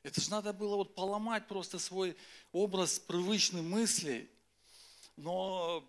Это 0.03 0.21
же 0.21 0.31
надо 0.31 0.53
было 0.53 0.77
вот 0.77 0.95
поломать 0.95 1.47
просто 1.47 1.79
свой 1.79 2.17
образ 2.53 2.99
привычных 2.99 3.63
мыслей 3.63 4.29
но 5.21 5.87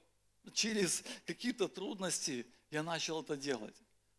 через 0.53 1.03
какие-то 1.25 1.67
трудности 1.67 2.45
я 2.69 2.83
начал 2.83 3.21
это 3.21 3.37
делать. 3.37 3.75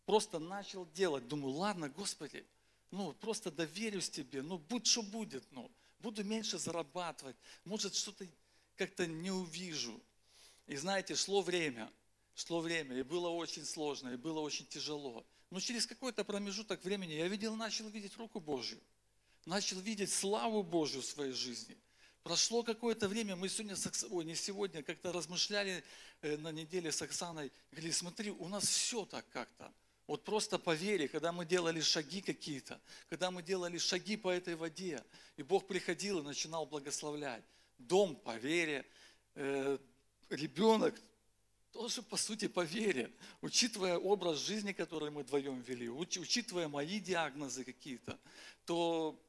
Просто 0.07 0.39
начал 0.39 0.87
делать. 0.95 1.29
Думаю, 1.29 1.55
ладно, 1.55 1.89
Господи, 1.89 2.45
ну 2.91 3.13
просто 3.15 3.51
доверюсь 3.51 4.11
Тебе, 4.11 4.43
ну 4.43 4.59
будь 4.59 4.87
что 4.87 5.03
будет, 5.03 5.45
ну 5.53 5.71
буду 6.01 6.25
меньше 6.25 6.59
зарабатывать, 6.59 7.37
может 7.65 7.95
что-то 7.95 8.27
как-то 8.77 9.07
не 9.07 9.31
увижу. 9.31 10.01
И 10.67 10.77
знаете, 10.77 11.15
шло 11.15 11.43
время, 11.43 11.91
шло 12.35 12.61
время, 12.61 12.99
и 12.99 13.03
было 13.03 13.29
очень 13.29 13.65
сложно, 13.65 14.11
и 14.11 14.17
было 14.17 14.41
очень 14.41 14.67
тяжело. 14.67 15.25
Но 15.51 15.61
через 15.61 15.87
какой-то 15.87 16.25
промежуток 16.25 16.83
времени 16.85 17.13
я 17.13 17.29
видел, 17.29 17.55
начал 17.55 17.89
видеть 17.89 18.17
руку 18.17 18.41
Божью, 18.41 18.81
начал 19.45 19.79
видеть 19.81 20.13
славу 20.13 20.63
Божью 20.63 21.03
в 21.03 21.07
своей 21.07 21.33
жизни– 21.33 21.77
Прошло 22.23 22.63
какое-то 22.63 23.09
время, 23.09 23.35
мы 23.35 23.49
сегодня, 23.49 23.77
ой, 24.11 24.25
не 24.25 24.37
сегодня, 24.37 24.85
как-то 24.85 25.11
размышляли 25.11 25.83
э, 26.21 26.37
на 26.37 26.53
неделе 26.53 26.93
с 26.93 27.03
Оксаной, 27.03 27.51
говорили, 27.73 27.91
смотри, 27.91 28.31
у 28.31 28.47
нас 28.47 28.65
все 28.65 29.05
так 29.05 29.29
как-то. 29.31 29.73
Вот 30.07 30.23
просто 30.25 30.59
по 30.59 30.73
вере, 30.73 31.09
когда 31.09 31.33
мы 31.33 31.45
делали 31.45 31.81
шаги 31.81 32.21
какие-то, 32.21 32.81
когда 33.09 33.33
мы 33.33 33.43
делали 33.43 33.77
шаги 33.77 34.17
по 34.17 34.29
этой 34.29 34.55
воде, 34.55 35.03
и 35.37 35.43
Бог 35.43 35.67
приходил 35.67 36.21
и 36.21 36.23
начинал 36.23 36.65
благословлять. 36.65 37.43
Дом 37.79 38.15
по 38.15 38.37
вере, 38.37 38.87
э, 39.35 39.79
ребенок 40.31 40.95
тоже, 41.73 42.03
по 42.03 42.17
сути, 42.17 42.47
по 42.47 42.61
вере, 42.61 43.11
учитывая 43.41 43.99
образ 43.99 44.39
жизни, 44.39 44.73
который 44.73 45.11
мы 45.11 45.23
вдвоем 45.23 45.61
вели, 45.63 45.89
учитывая 45.89 46.69
мои 46.69 47.01
диагнозы 47.01 47.65
какие-то, 47.65 48.17
то 48.65 49.21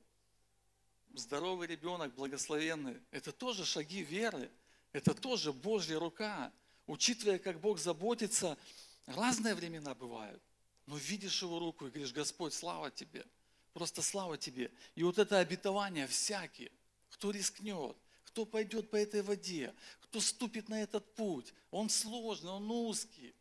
здоровый 1.13 1.67
ребенок, 1.67 2.13
благословенный, 2.15 2.99
это 3.11 3.31
тоже 3.31 3.65
шаги 3.65 4.03
веры, 4.03 4.49
это 4.91 5.13
тоже 5.13 5.53
Божья 5.53 5.99
рука. 5.99 6.51
Учитывая, 6.85 7.39
как 7.39 7.59
Бог 7.59 7.79
заботится, 7.79 8.57
разные 9.05 9.55
времена 9.55 9.95
бывают, 9.95 10.41
но 10.85 10.97
видишь 10.97 11.41
Его 11.41 11.59
руку 11.59 11.87
и 11.87 11.89
говоришь, 11.89 12.11
Господь, 12.11 12.53
слава 12.53 12.91
Тебе, 12.91 13.25
просто 13.73 14.01
слава 14.01 14.37
Тебе. 14.37 14.71
И 14.95 15.03
вот 15.03 15.17
это 15.17 15.39
обетование 15.39 16.07
всякие, 16.07 16.71
кто 17.09 17.31
рискнет, 17.31 17.95
кто 18.25 18.45
пойдет 18.45 18.89
по 18.89 18.95
этой 18.95 19.21
воде, 19.21 19.73
кто 20.01 20.19
ступит 20.19 20.67
на 20.67 20.81
этот 20.81 21.15
путь, 21.15 21.53
он 21.71 21.89
сложный, 21.89 22.51
он 22.51 22.69
узкий. 22.69 23.33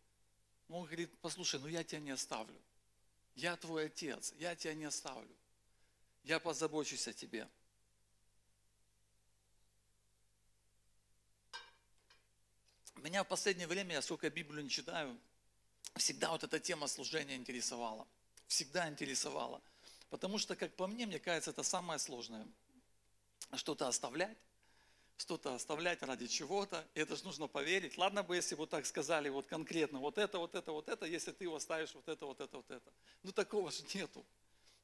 Он 0.69 0.85
говорит, 0.85 1.11
послушай, 1.21 1.61
ну 1.61 1.67
я 1.67 1.85
тебя 1.85 2.01
не 2.01 2.11
оставлю. 2.11 2.59
Я 3.35 3.57
твой 3.57 3.87
отец, 3.87 4.33
я 4.39 4.55
тебя 4.55 4.75
не 4.75 4.85
оставлю. 4.85 5.35
Я 6.25 6.39
позабочусь 6.39 7.09
о 7.09 7.13
тебе. 7.13 7.49
Меня 12.97 13.25
в 13.25 13.29
последнее 13.29 13.67
время, 13.67 13.95
я 13.95 14.03
сколько 14.03 14.31
Библию 14.31 14.63
не 14.63 14.71
читаю, 14.71 15.19
всегда 15.97 16.31
вот 16.31 16.45
эта 16.45 16.61
тема 16.61 16.87
служения 16.87 17.37
интересовала. 17.37 18.07
Всегда 18.47 18.89
интересовала. 18.89 19.61
Потому 20.11 20.39
что, 20.39 20.57
как 20.57 20.75
по 20.75 20.87
мне, 20.87 21.07
мне 21.07 21.19
кажется, 21.19 21.51
это 21.51 21.63
самое 21.63 21.99
сложное. 21.99 22.47
Что-то 23.55 23.89
оставлять, 23.89 24.37
что-то 25.17 25.55
оставлять 25.55 26.03
ради 26.03 26.27
чего-то. 26.27 26.87
И 26.95 27.01
это 27.01 27.17
же 27.17 27.25
нужно 27.25 27.47
поверить. 27.47 27.97
Ладно 27.97 28.23
бы, 28.23 28.37
если 28.37 28.55
вот 28.55 28.71
так 28.71 28.87
сказали, 28.87 29.29
вот 29.29 29.47
конкретно, 29.47 30.01
вот 30.01 30.19
это, 30.19 30.39
вот 30.39 30.55
это, 30.55 30.73
вот 30.73 30.89
это, 30.89 31.07
если 31.07 31.33
ты 31.33 31.45
его 31.45 31.59
ставишь, 31.59 31.95
вот 31.95 32.09
это, 32.09 32.27
вот 32.27 32.41
это, 32.41 32.57
вот 32.57 32.71
это. 32.71 32.93
Ну 33.23 33.33
такого 33.33 33.71
же 33.71 33.83
нету. 33.95 34.25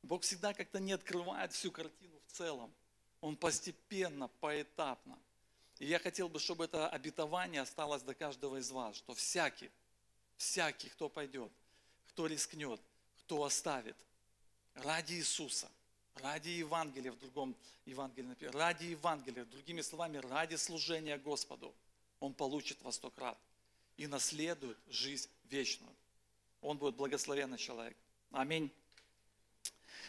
Бог 0.03 0.23
всегда 0.23 0.55
как-то 0.55 0.81
не 0.81 0.93
открывает 0.93 1.53
всю 1.53 1.71
картину 1.71 2.21
в 2.27 2.33
целом. 2.33 2.73
Он 3.21 3.37
постепенно, 3.37 4.29
поэтапно. 4.41 5.19
И 5.79 5.87
я 5.87 5.99
хотел 5.99 6.29
бы, 6.29 6.41
чтобы 6.41 6.65
это 6.65 6.89
обетование 6.89 7.63
осталось 7.63 8.03
до 8.03 8.15
каждого 8.15 8.57
из 8.57 8.71
вас, 8.71 8.97
что 8.97 9.15
всякий, 9.15 9.71
всякий, 10.37 10.89
кто 10.89 11.09
пойдет, 11.09 11.53
кто 12.09 12.27
рискнет, 12.27 12.81
кто 13.21 13.45
оставит, 13.45 13.97
ради 14.75 15.15
Иисуса, 15.15 15.71
ради 16.17 16.49
Евангелия 16.49 17.13
в 17.13 17.19
другом 17.19 17.57
Евангелии, 17.85 18.35
ради 18.47 18.87
Евангелия, 18.87 19.45
другими 19.45 19.81
словами, 19.81 20.19
ради 20.19 20.57
служения 20.57 21.17
Господу, 21.17 21.75
он 22.19 22.35
получит 22.35 22.83
во 22.83 22.91
сто 22.91 23.11
крат 23.11 23.39
и 23.97 24.07
наследует 24.07 24.79
жизнь 24.89 25.29
вечную. 25.45 25.95
Он 26.61 26.77
будет 26.77 26.97
благословенный 26.97 27.59
человек. 27.59 27.97
Аминь. 28.33 28.71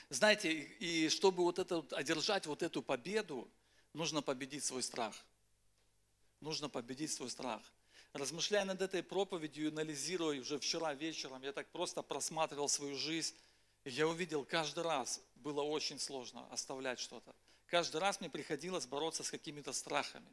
Знаете, 0.10 0.52
и 0.52 1.10
чтобы 1.10 1.44
вот 1.44 1.60
это, 1.60 1.86
одержать 1.92 2.48
вот 2.48 2.64
эту 2.64 2.82
победу, 2.82 3.48
нужно 3.94 4.24
победить 4.24 4.64
свой 4.64 4.82
страх. 4.82 5.16
Нужно 6.42 6.70
победить 6.70 7.12
свой 7.12 7.30
страх. 7.30 7.62
Размышляя 8.14 8.66
над 8.66 8.82
этой 8.82 9.04
проповедью, 9.04 9.70
анализируя 9.70 10.40
уже 10.40 10.58
вчера 10.58 10.94
вечером, 10.94 11.44
я 11.44 11.52
так 11.52 11.68
просто 11.70 12.02
просматривал 12.02 12.68
свою 12.68 12.96
жизнь, 12.96 13.36
и 13.84 13.92
я 13.92 14.08
увидел, 14.08 14.44
каждый 14.46 14.84
раз 14.84 15.22
было 15.36 15.62
очень 15.62 16.00
сложно 16.00 16.48
оставлять 16.52 17.00
что-то. 17.00 17.36
Каждый 17.68 18.02
раз 18.02 18.20
мне 18.20 18.30
приходилось 18.30 18.88
бороться 18.88 19.24
с 19.24 19.30
какими-то 19.30 19.74
страхами, 19.74 20.30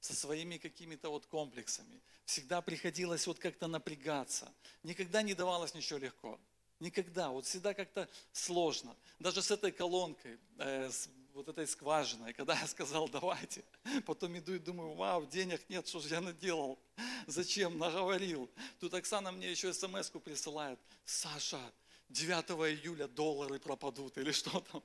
со 0.00 0.14
своими 0.14 0.56
какими-то 0.56 1.10
вот 1.10 1.26
комплексами. 1.26 2.00
Всегда 2.24 2.62
приходилось 2.62 3.26
вот 3.26 3.38
как-то 3.38 3.66
напрягаться. 3.66 4.52
Никогда 4.82 5.22
не 5.22 5.34
давалось 5.34 5.74
ничего 5.74 5.98
легко. 5.98 6.40
Никогда. 6.80 7.30
Вот 7.30 7.44
всегда 7.44 7.74
как-то 7.74 8.08
сложно. 8.32 8.96
Даже 9.18 9.42
с 9.42 9.50
этой 9.50 9.72
колонкой, 9.72 10.38
э, 10.58 10.90
с 10.90 11.08
вот 11.38 11.48
этой 11.48 11.68
скважиной, 11.68 12.32
когда 12.32 12.58
я 12.58 12.66
сказал, 12.66 13.08
давайте, 13.08 13.62
потом 14.04 14.36
иду 14.36 14.54
и 14.54 14.58
думаю, 14.58 14.94
вау, 14.94 15.24
денег 15.24 15.60
нет, 15.68 15.86
что 15.86 16.00
же 16.00 16.08
я 16.08 16.20
наделал? 16.20 16.80
Зачем? 17.28 17.78
Наговорил. 17.78 18.50
Тут 18.80 18.92
Оксана 18.94 19.30
мне 19.30 19.48
еще 19.48 19.72
смс-ку 19.72 20.18
присылает. 20.18 20.80
Саша, 21.04 21.60
9 22.08 22.50
июля 22.72 23.06
доллары 23.06 23.60
пропадут 23.60 24.18
или 24.18 24.32
что 24.32 24.60
там. 24.60 24.82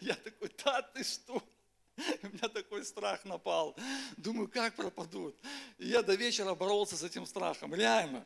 Я 0.00 0.14
такой, 0.14 0.50
да 0.64 0.80
ты 0.80 1.04
что? 1.04 1.42
У 2.22 2.26
меня 2.28 2.48
такой 2.48 2.82
страх 2.86 3.22
напал. 3.26 3.76
Думаю, 4.16 4.48
как 4.48 4.74
пропадут? 4.74 5.36
И 5.76 5.88
я 5.88 6.02
до 6.02 6.14
вечера 6.14 6.54
боролся 6.54 6.96
с 6.96 7.02
этим 7.02 7.26
страхом, 7.26 7.74
реально. 7.74 8.24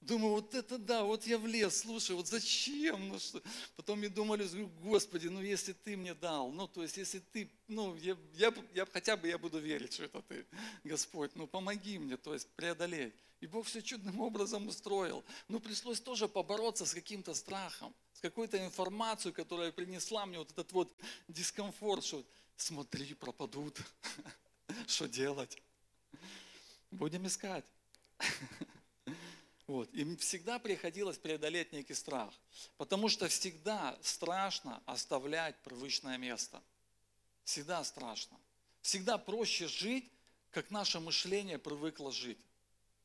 Думаю, 0.00 0.34
вот 0.34 0.54
это 0.54 0.78
да, 0.78 1.02
вот 1.02 1.26
я 1.26 1.38
влез, 1.38 1.80
слушай, 1.80 2.14
вот 2.14 2.28
зачем? 2.28 3.08
Ну, 3.08 3.18
что? 3.18 3.42
Потом 3.76 4.00
я 4.00 4.08
думали, 4.08 4.48
Господи, 4.80 5.26
ну 5.26 5.42
если 5.42 5.72
ты 5.72 5.96
мне 5.96 6.14
дал, 6.14 6.52
ну 6.52 6.68
то 6.68 6.82
есть 6.82 6.96
если 6.96 7.18
ты, 7.18 7.50
ну 7.66 7.96
я, 7.96 8.16
я, 8.34 8.54
я 8.74 8.86
хотя 8.86 9.16
бы 9.16 9.26
я 9.26 9.38
буду 9.38 9.58
верить, 9.58 9.94
что 9.94 10.04
это 10.04 10.22
ты, 10.22 10.46
Господь, 10.84 11.32
ну 11.34 11.48
помоги 11.48 11.98
мне, 11.98 12.16
то 12.16 12.32
есть 12.32 12.48
преодолеть. 12.50 13.12
И 13.40 13.46
Бог 13.46 13.66
все 13.66 13.82
чудным 13.82 14.20
образом 14.20 14.66
устроил. 14.68 15.24
Но 15.48 15.60
пришлось 15.60 16.00
тоже 16.00 16.28
побороться 16.28 16.86
с 16.86 16.94
каким-то 16.94 17.34
страхом, 17.34 17.94
с 18.14 18.20
какой-то 18.20 18.64
информацией, 18.64 19.34
которая 19.34 19.72
принесла 19.72 20.26
мне 20.26 20.38
вот 20.38 20.50
этот 20.52 20.72
вот 20.72 20.92
дискомфорт, 21.28 22.04
что 22.04 22.24
смотри, 22.56 23.14
пропадут, 23.14 23.80
что 24.86 25.08
делать? 25.08 25.60
Будем 26.90 27.26
искать. 27.26 27.64
Вот. 29.68 29.92
Им 29.92 30.16
всегда 30.16 30.58
приходилось 30.58 31.18
преодолеть 31.18 31.72
некий 31.72 31.92
страх, 31.92 32.32
потому 32.78 33.10
что 33.10 33.28
всегда 33.28 33.98
страшно 34.02 34.82
оставлять 34.86 35.56
привычное 35.62 36.16
место. 36.16 36.62
Всегда 37.44 37.84
страшно. 37.84 38.38
Всегда 38.80 39.18
проще 39.18 39.68
жить, 39.68 40.10
как 40.52 40.70
наше 40.70 41.00
мышление 41.00 41.58
привыкло 41.58 42.10
жить. 42.10 42.38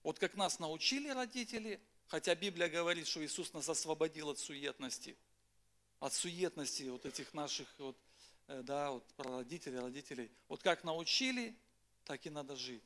Вот 0.03 0.19
как 0.19 0.35
нас 0.35 0.57
научили 0.57 1.09
родители, 1.09 1.81
хотя 2.07 2.33
Библия 2.33 2.69
говорит, 2.69 3.07
что 3.07 3.23
Иисус 3.25 3.51
нас 3.51 3.67
освободил 3.67 4.29
от 4.29 4.39
суетности, 4.39 5.17
от 5.99 6.13
суетности 6.13 6.83
вот 6.83 7.05
этих 7.05 7.33
наших 7.33 7.67
вот, 7.77 7.97
э, 8.47 8.61
да, 8.63 8.91
вот 8.91 9.03
родителей, 9.17 9.79
родителей. 9.79 10.31
Вот 10.47 10.63
как 10.63 10.85
научили, 10.85 11.57
так 12.05 12.25
и 12.25 12.29
надо 12.29 12.55
жить. 12.55 12.83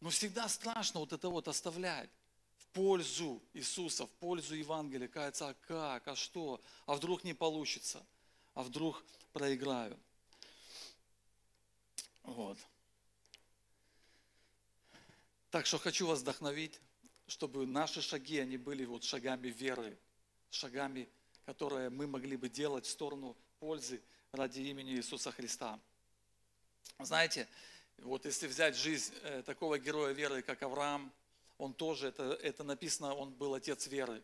Но 0.00 0.10
всегда 0.10 0.50
страшно 0.50 1.00
вот 1.00 1.14
это 1.14 1.30
вот 1.30 1.48
оставлять 1.48 2.10
пользу 2.72 3.42
Иисуса, 3.54 4.06
в 4.06 4.10
пользу 4.10 4.54
Евангелия. 4.54 5.08
Кается, 5.08 5.48
а 5.48 5.54
как, 5.54 6.06
а 6.08 6.14
что? 6.14 6.60
А 6.84 6.94
вдруг 6.94 7.24
не 7.24 7.34
получится? 7.34 8.04
А 8.54 8.62
вдруг 8.62 9.02
проиграю? 9.32 9.98
Вот. 12.22 12.58
Так 15.50 15.64
что 15.64 15.78
хочу 15.78 16.06
вас 16.06 16.20
вдохновить, 16.20 16.80
чтобы 17.26 17.66
наши 17.66 18.02
шаги, 18.02 18.38
они 18.38 18.56
были 18.56 18.84
вот 18.84 19.04
шагами 19.04 19.48
веры, 19.48 19.96
шагами, 20.50 21.08
которые 21.46 21.88
мы 21.88 22.06
могли 22.06 22.36
бы 22.36 22.48
делать 22.48 22.84
в 22.84 22.90
сторону 22.90 23.36
пользы 23.58 24.02
ради 24.32 24.60
имени 24.60 24.92
Иисуса 24.94 25.32
Христа. 25.32 25.80
Знаете, 26.98 27.48
вот 27.98 28.26
если 28.26 28.46
взять 28.46 28.76
жизнь 28.76 29.14
э, 29.22 29.42
такого 29.42 29.78
героя 29.78 30.12
веры, 30.12 30.42
как 30.42 30.62
Авраам, 30.62 31.12
он 31.58 31.72
тоже, 31.72 32.08
это, 32.08 32.38
это 32.42 32.64
написано, 32.64 33.14
он 33.14 33.32
был 33.32 33.54
отец 33.54 33.86
веры. 33.86 34.22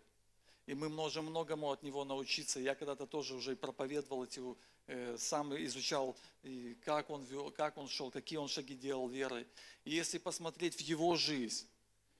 И 0.66 0.74
мы 0.74 0.88
можем 0.88 1.26
многому 1.26 1.70
от 1.70 1.82
него 1.82 2.04
научиться. 2.04 2.60
Я 2.60 2.74
когда-то 2.74 3.06
тоже 3.06 3.34
уже 3.34 3.56
проповедовал 3.56 4.24
эти, 4.24 4.40
э, 4.86 5.16
сам 5.18 5.54
изучал, 5.64 6.16
и 6.42 6.76
как, 6.84 7.10
он 7.10 7.24
вел, 7.24 7.50
как 7.50 7.78
он 7.78 7.88
шел, 7.88 8.10
какие 8.10 8.38
он 8.38 8.48
шаги 8.48 8.74
делал 8.74 9.08
веры. 9.08 9.46
И 9.84 9.90
если 9.90 10.18
посмотреть 10.18 10.76
в 10.76 10.80
его 10.80 11.16
жизнь, 11.16 11.66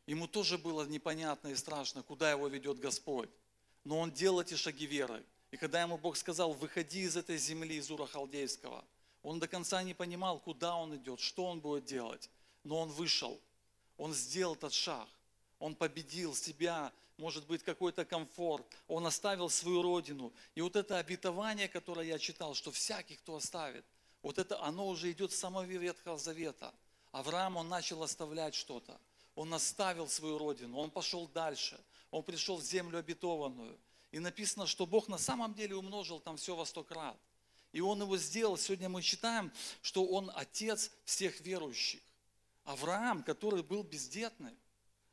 ему 0.07 0.27
тоже 0.27 0.59
было 0.59 0.85
непонятно 0.87 1.48
и 1.48 1.55
страшно, 1.55 2.03
куда 2.03 2.31
его 2.31 2.48
ведет 2.48 2.81
Господь. 2.81 3.31
Но 3.85 4.01
он 4.01 4.11
делал 4.11 4.40
эти 4.40 4.55
шаги 4.55 4.87
веры. 4.87 5.22
И 5.51 5.57
когда 5.57 5.83
ему 5.83 5.98
Бог 5.98 6.16
сказал, 6.16 6.53
выходи 6.53 7.03
из 7.03 7.16
этой 7.16 7.37
земли, 7.37 7.77
из 7.77 7.90
Ура 7.90 8.07
Халдейского, 8.07 8.85
он 9.22 9.38
до 9.38 9.46
конца 9.46 9.83
не 9.83 9.94
понимал, 9.94 10.40
куда 10.40 10.75
он 10.75 10.96
идет, 10.96 11.20
что 11.20 11.44
он 11.44 11.61
будет 11.61 11.85
делать. 11.85 12.31
Но 12.64 12.81
он 12.81 12.88
вышел– 12.88 13.38
он 13.96 14.14
сделал 14.14 14.55
этот 14.55 14.72
шаг. 14.72 15.09
Он 15.59 15.74
победил 15.74 16.35
себя, 16.35 16.92
может 17.18 17.46
быть, 17.46 17.62
какой-то 17.62 18.05
комфорт. 18.05 18.66
Он 18.88 19.07
оставил 19.07 19.48
свою 19.48 19.83
родину. 19.83 20.33
И 20.55 20.61
вот 20.61 20.76
это 20.76 20.98
обетование, 20.98 21.68
которое 21.68 22.07
я 22.07 22.18
читал, 22.18 22.55
что 22.55 22.72
всякий, 22.72 23.16
кто 23.16 23.37
оставит, 23.37 23.85
вот 24.22 24.38
это, 24.38 24.61
оно 24.62 24.88
уже 24.88 25.11
идет 25.11 25.33
с 25.33 25.38
самого 25.38 25.62
Ветхого 25.64 26.18
Завета. 26.18 26.74
Авраам, 27.12 27.57
он 27.57 27.68
начал 27.68 28.02
оставлять 28.02 28.55
что-то. 28.55 29.00
Он 29.35 29.52
оставил 29.55 30.09
свою 30.09 30.38
родину, 30.38 30.78
он 30.78 30.90
пошел 30.90 31.26
дальше. 31.28 31.78
Он 32.11 32.22
пришел 32.22 32.59
в 32.59 32.62
землю 32.62 32.98
обетованную. 32.98 33.78
И 34.11 34.18
написано, 34.18 34.66
что 34.66 34.87
Бог 34.87 35.09
на 35.09 35.16
самом 35.18 35.55
деле 35.55 35.74
умножил 35.74 36.20
там 36.20 36.37
все 36.37 36.55
во 36.55 36.66
сто 36.66 36.85
крат. 36.85 37.16
И 37.72 37.81
Он 37.81 38.02
его 38.02 38.18
сделал. 38.18 38.59
Сегодня 38.59 38.90
мы 38.90 39.00
читаем, 39.00 39.50
что 39.81 40.05
Он 40.05 40.31
отец 40.35 40.90
всех 41.07 41.40
верующих. 41.40 42.02
Авраам, 42.64 43.22
который 43.22 43.62
был 43.62 43.83
бездетный, 43.83 44.57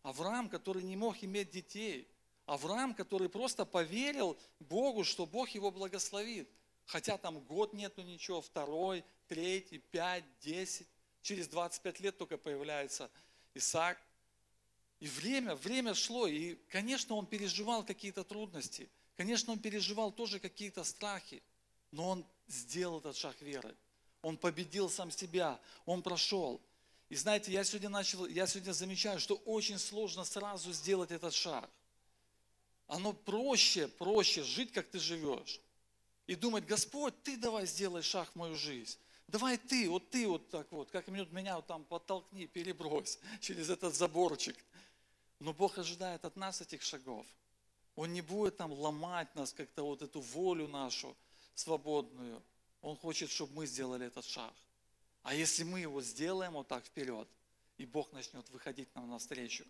Авраам, 0.04 0.50
который 0.50 0.84
не 0.84 0.96
мог 0.96 1.24
иметь 1.24 1.52
детей, 1.52 2.08
Авраам, 2.46 2.94
который 2.96 3.30
просто 3.30 3.66
поверил 3.66 4.38
Богу, 4.60 5.04
что 5.04 5.26
Бог 5.26 5.50
его 5.50 5.72
благословит. 5.72 6.50
Хотя 6.86 7.18
там 7.18 7.40
год 7.42 7.74
нету 7.74 8.02
ничего, 8.02 8.42
второй, 8.42 9.04
третий, 9.28 9.78
пять, 9.78 10.24
десять. 10.40 10.88
Через 11.22 11.48
25 11.48 12.00
лет 12.00 12.18
только 12.18 12.38
появляется 12.38 13.12
Исаак. 13.54 14.00
И 15.00 15.08
время, 15.08 15.56
время 15.56 15.94
шло, 15.94 16.26
и, 16.28 16.56
конечно, 16.70 17.16
он 17.16 17.28
переживал 17.28 17.86
какие-то 17.86 18.24
трудности. 18.24 18.90
Конечно, 19.16 19.54
он 19.54 19.60
переживал 19.60 20.12
тоже 20.12 20.40
какие-то 20.40 20.84
страхи. 20.84 21.44
Но 21.92 22.10
он 22.10 22.26
сделал 22.48 23.00
этот 23.00 23.16
шаг 23.16 23.40
веры. 23.42 23.76
Он 24.22 24.38
победил 24.38 24.90
сам 24.90 25.12
себя, 25.12 25.60
он 25.86 26.02
прошел. 26.02 26.62
И 27.10 27.16
знаете, 27.16 27.52
я 27.52 27.64
сегодня 27.64 27.90
начал, 27.90 28.28
я 28.28 28.46
сегодня 28.46 28.72
замечаю, 28.72 29.20
что 29.20 29.36
очень 29.46 29.80
сложно 29.80 30.24
сразу 30.24 30.72
сделать 30.72 31.12
этот 31.12 31.34
шаг. 31.34 31.70
Оно 32.88 33.14
проще, 33.14 33.88
проще 33.88 34.44
жить, 34.44 34.72
как 34.72 34.88
ты 34.90 35.00
живешь. 35.00 35.60
И 36.28 36.36
думать, 36.36 36.66
Господь, 36.66 37.14
ты 37.24 37.36
давай 37.38 37.66
сделай 37.66 38.04
шаг 38.04 38.30
в 38.32 38.36
мою 38.36 38.56
жизнь. 38.56 38.98
Давай 39.28 39.58
ты, 39.58 39.90
вот 39.90 40.10
ты 40.10 40.28
вот 40.28 40.50
так 40.50 40.72
вот, 40.72 40.90
как 40.92 41.08
минут 41.08 41.32
меня 41.32 41.56
вот 41.56 41.68
там 41.68 41.84
подтолкни, 41.84 42.46
перебрось 42.46 43.20
через 43.42 43.70
этот 43.70 43.96
заборчик. 43.96 44.56
Но 45.40 45.54
Бог 45.54 45.78
ожидает 45.78 46.26
от 46.26 46.36
нас 46.36 46.62
этих 46.62 46.84
шагов. 46.84 47.26
Он 47.96 48.14
не 48.14 48.22
будет 48.22 48.58
там 48.58 48.72
ломать 48.72 49.34
нас, 49.36 49.52
как-то 49.52 49.84
вот 49.84 50.02
эту 50.02 50.22
волю 50.22 50.68
нашу 50.68 51.16
свободную. 51.56 52.42
Он 52.82 52.96
хочет, 52.96 53.30
чтобы 53.30 53.54
мы 53.54 53.66
сделали 53.66 54.06
этот 54.06 54.26
шаг. 54.26 54.54
А 55.30 55.36
если 55.36 55.64
мы 55.64 55.80
его 55.80 56.02
сделаем 56.02 56.54
вот 56.54 56.68
так 56.70 56.84
вперед, 56.84 57.28
и 57.78 57.86
Бог 57.86 58.12
начнет 58.14 58.50
выходить 58.50 58.90
нам 58.96 59.12
навстречу. 59.12 59.64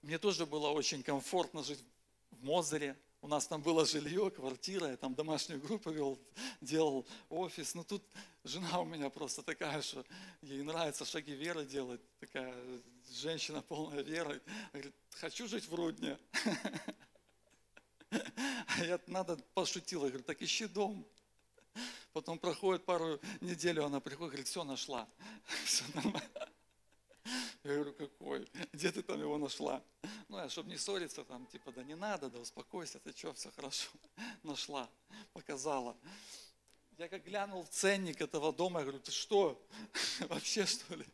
Мне 0.00 0.16
тоже 0.16 0.46
было 0.46 0.68
очень 0.68 1.02
комфортно 1.02 1.64
жить 1.64 1.84
в 2.30 2.44
Мозере. 2.44 2.96
У 3.20 3.26
нас 3.26 3.48
там 3.48 3.62
было 3.62 3.84
жилье, 3.84 4.30
квартира, 4.30 4.90
я 4.90 4.96
там 4.96 5.16
домашнюю 5.16 5.60
группу 5.60 5.90
вел, 5.90 6.20
делал 6.60 7.04
офис. 7.28 7.74
Но 7.74 7.82
тут 7.82 8.04
жена 8.44 8.78
у 8.80 8.84
меня 8.84 9.10
просто 9.10 9.42
такая, 9.42 9.82
что 9.82 10.04
ей 10.42 10.62
нравится 10.62 11.04
шаги 11.04 11.32
веры 11.32 11.66
делать. 11.66 12.00
Такая 12.20 12.54
женщина 13.10 13.60
полная 13.60 14.02
веры. 14.02 14.40
Говорит, 14.72 14.94
хочу 15.14 15.48
жить 15.48 15.66
в 15.66 15.74
Рудне. 15.74 16.16
А 18.10 18.84
я 18.84 19.00
надо 19.08 19.36
пошутила, 19.54 20.06
говорю, 20.06 20.22
так 20.22 20.40
ищи 20.40 20.66
дом. 20.66 21.04
Потом 22.18 22.36
проходит 22.40 22.84
пару 22.84 23.20
недель, 23.40 23.78
она 23.78 24.00
приходит, 24.00 24.32
говорит, 24.32 24.48
все, 24.48 24.64
нашла. 24.64 25.06
Все 25.64 25.84
нормально. 25.94 26.48
Я 27.62 27.74
говорю, 27.74 27.92
какой? 27.92 28.48
Где 28.72 28.90
ты 28.90 29.04
там 29.04 29.20
его 29.20 29.38
нашла? 29.38 29.84
Ну, 30.26 30.38
я, 30.38 30.48
чтобы 30.48 30.68
не 30.68 30.78
ссориться, 30.78 31.22
там, 31.22 31.46
типа, 31.46 31.70
да 31.70 31.84
не 31.84 31.94
надо, 31.94 32.28
да 32.28 32.40
успокойся, 32.40 32.98
ты 32.98 33.16
что, 33.16 33.32
все 33.34 33.52
хорошо. 33.52 33.88
Нашла, 34.42 34.90
показала. 35.32 35.96
Я 36.96 37.08
как 37.08 37.22
глянул 37.22 37.62
в 37.62 37.68
ценник 37.68 38.20
этого 38.20 38.52
дома, 38.52 38.80
я 38.80 38.86
говорю, 38.86 39.00
ты 39.00 39.12
что? 39.12 39.64
Вообще, 40.22 40.66
что 40.66 40.96
ли? 40.96 41.06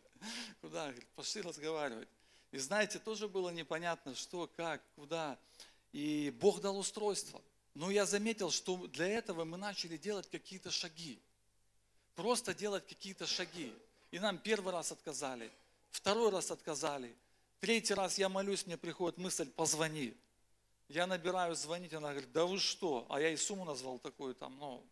Куда? 0.62 0.84
Говорит, 0.84 1.06
пошли 1.16 1.42
разговаривать. 1.42 2.08
И 2.50 2.56
знаете, 2.56 2.98
тоже 2.98 3.28
было 3.28 3.50
непонятно, 3.50 4.14
что, 4.14 4.50
как, 4.56 4.82
куда. 4.96 5.38
И 5.92 6.32
Бог 6.40 6.62
дал 6.62 6.78
устройство. 6.78 7.42
Но 7.74 7.90
я 7.90 8.06
заметил, 8.06 8.50
что 8.50 8.76
для 8.88 9.08
этого 9.08 9.44
мы 9.44 9.56
начали 9.56 9.96
делать 9.96 10.28
какие-то 10.30 10.70
шаги. 10.70 11.20
Просто 12.14 12.54
делать 12.54 12.87
какие-то 12.87 13.26
шаги. 13.26 13.74
И 14.12 14.20
нам 14.20 14.38
первый 14.38 14.72
раз 14.72 14.92
отказали, 14.92 15.50
второй 15.90 16.30
раз 16.30 16.52
отказали, 16.52 17.12
третий 17.58 17.94
раз 17.94 18.16
я 18.16 18.28
молюсь, 18.28 18.64
мне 18.64 18.76
приходит 18.76 19.18
мысль, 19.18 19.50
позвони. 19.50 20.14
Я 20.88 21.08
набираю 21.08 21.56
звонить, 21.56 21.92
она 21.94 22.10
говорит, 22.10 22.30
да 22.30 22.44
вы 22.44 22.60
что? 22.60 23.06
А 23.08 23.20
я 23.20 23.30
и 23.30 23.37
сумму 23.37 23.64
назвал 23.64 23.98
такую 23.98 24.37
там, 24.37 24.56
ну, 24.58 24.87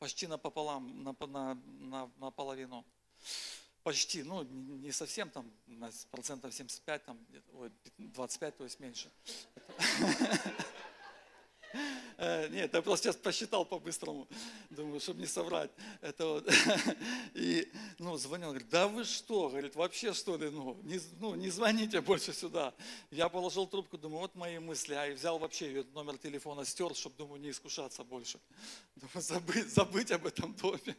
почти 0.00 0.26
напополам, 0.26 1.04
на, 1.04 1.14
на, 1.26 1.54
на, 1.54 2.10
наполовину. 2.16 2.84
Почти, 3.84 4.24
ну, 4.24 4.42
не 4.42 4.90
совсем 4.90 5.30
там, 5.30 5.48
на 5.66 5.92
процентов 6.10 6.52
75, 6.52 7.04
там, 7.04 7.18
ой, 7.52 7.70
25, 7.98 8.56
то 8.56 8.64
есть 8.64 8.80
меньше. 8.80 9.08
Э, 12.16 12.48
нет, 12.48 12.74
я 12.74 12.82
просто 12.82 13.08
сейчас 13.08 13.16
посчитал 13.16 13.64
по-быстрому, 13.64 14.26
думаю, 14.70 15.00
чтобы 15.00 15.20
не 15.20 15.26
соврать. 15.26 15.70
Это 16.00 16.26
вот. 16.26 16.50
И, 17.34 17.70
ну, 17.98 18.16
звонил, 18.16 18.48
говорит, 18.48 18.68
да 18.68 18.88
вы 18.88 19.04
что, 19.04 19.48
говорит, 19.48 19.76
вообще 19.76 20.12
что 20.12 20.36
ли, 20.36 20.50
ну 20.50 20.76
не, 20.82 21.00
ну, 21.20 21.34
не 21.34 21.50
звоните 21.50 22.00
больше 22.00 22.32
сюда. 22.32 22.74
Я 23.10 23.28
положил 23.28 23.66
трубку, 23.66 23.98
думаю, 23.98 24.20
вот 24.20 24.34
мои 24.34 24.58
мысли, 24.58 24.94
а 24.94 25.06
и 25.06 25.12
взял 25.14 25.38
вообще 25.38 25.66
ее 25.66 25.84
номер 25.94 26.18
телефона, 26.18 26.64
стер, 26.64 26.94
чтобы, 26.94 27.16
думаю, 27.16 27.40
не 27.40 27.50
искушаться 27.50 28.04
больше. 28.04 28.40
Думаю, 28.96 29.22
забыть, 29.22 29.72
забыть 29.72 30.10
об 30.10 30.26
этом 30.26 30.54
доме. 30.54 30.96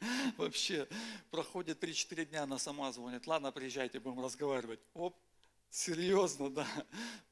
Вообще, 0.36 0.88
проходит 1.30 1.82
3-4 1.82 2.24
дня, 2.24 2.42
она 2.44 2.58
сама 2.58 2.90
звонит, 2.92 3.26
ладно, 3.26 3.52
приезжайте, 3.52 4.00
будем 4.00 4.24
разговаривать. 4.24 4.80
Оп, 4.94 5.14
Серьезно, 5.72 6.50
да. 6.50 6.66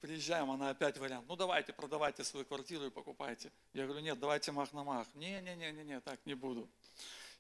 Приезжаем, 0.01 0.51
она 0.51 0.71
опять 0.71 0.97
вариант. 0.97 1.27
Ну 1.29 1.37
давайте, 1.37 1.75
продавайте 1.75 2.25
свою 2.25 2.47
квартиру 2.47 2.87
и 2.87 2.91
покупайте. 2.91 3.53
Я 3.75 3.85
говорю, 3.85 4.01
нет, 4.01 4.19
давайте 4.19 4.51
мах 4.51 4.73
на 4.73 4.83
мах. 4.83 5.07
Не-не-не-не, 5.15 6.01
так 6.01 6.19
не 6.25 6.33
буду. 6.33 6.67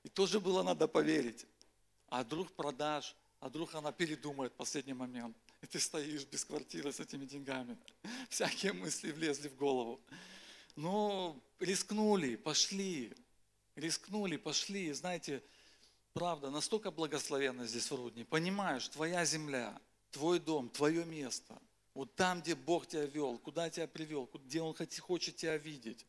И 0.02 0.10
тоже 0.10 0.40
было 0.40 0.62
надо 0.62 0.86
поверить. 0.86 1.46
А 2.08 2.22
вдруг 2.22 2.52
продашь, 2.52 3.16
а 3.40 3.48
вдруг 3.48 3.74
она 3.74 3.92
передумает 3.92 4.52
в 4.52 4.56
последний 4.56 4.92
момент. 4.92 5.34
И 5.62 5.66
ты 5.66 5.80
стоишь 5.80 6.26
без 6.26 6.44
квартиры 6.44 6.92
с 6.92 7.00
этими 7.00 7.24
деньгами. 7.24 7.78
Всякие 8.28 8.74
мысли 8.74 9.10
влезли 9.10 9.48
в 9.48 9.56
голову. 9.56 10.02
Ну, 10.76 11.42
рискнули, 11.60 12.36
пошли. 12.36 13.10
Рискнули, 13.74 14.36
пошли. 14.36 14.92
Знаете, 14.92 15.42
правда, 16.12 16.50
настолько 16.50 16.90
благословенно 16.90 17.66
здесь 17.66 17.90
в 17.90 17.94
Рудне. 17.94 18.26
Понимаешь, 18.26 18.86
твоя 18.88 19.24
земля– 19.24 19.80
твой 20.10 20.38
дом, 20.38 20.68
твое 20.68 21.04
место. 21.04 21.60
Вот 21.94 22.14
там, 22.14 22.40
где 22.40 22.54
Бог 22.54 22.86
тебя 22.86 23.06
вел, 23.06 23.38
куда 23.38 23.68
тебя 23.70 23.86
привел, 23.86 24.28
где 24.32 24.62
Он 24.62 24.74
хочет 25.00 25.36
тебя 25.36 25.56
видеть. 25.56 26.06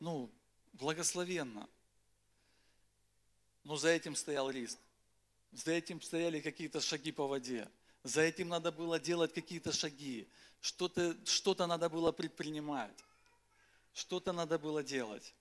Ну, 0.00 0.30
благословенно. 0.72 1.68
Но 3.64 3.76
за 3.76 3.88
этим 3.88 4.14
стоял 4.14 4.50
риск. 4.50 4.78
За 5.52 5.72
этим 5.72 6.00
стояли 6.00 6.40
какие-то 6.40 6.80
шаги 6.80 7.12
по 7.12 7.26
воде. 7.26 7.68
За 8.04 8.20
этим 8.20 8.48
надо 8.48 8.70
было 8.70 9.00
делать 9.00 9.32
какие-то 9.32 9.72
шаги. 9.72 10.28
Что-то 10.60 11.16
что 11.24 11.54
надо 11.66 11.88
было 11.88 12.12
предпринимать. 12.12 13.04
Что-то 13.92 14.32
надо 14.32 14.58
было 14.58 14.84
делать. 14.84 15.34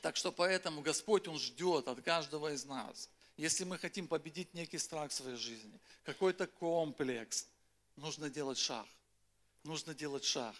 Так 0.00 0.16
что 0.16 0.30
поэтому 0.30 0.82
Господь, 0.82 1.26
Он 1.26 1.38
ждет 1.38 1.88
от 1.88 2.02
каждого 2.02 2.52
из 2.52 2.64
нас– 2.64 3.08
если 3.36 3.64
мы 3.64 3.78
хотим 3.78 4.06
победить 4.06 4.54
некий 4.54 4.78
страх 4.78 5.10
в 5.10 5.14
своей 5.14 5.36
жизни, 5.36 5.80
какой-то 6.04 6.46
комплекс, 6.46 7.48
нужно 7.96 8.30
делать 8.30 8.58
шаг. 8.58 8.86
Нужно 9.64 9.94
делать 9.94 10.24
шаг. 10.24 10.54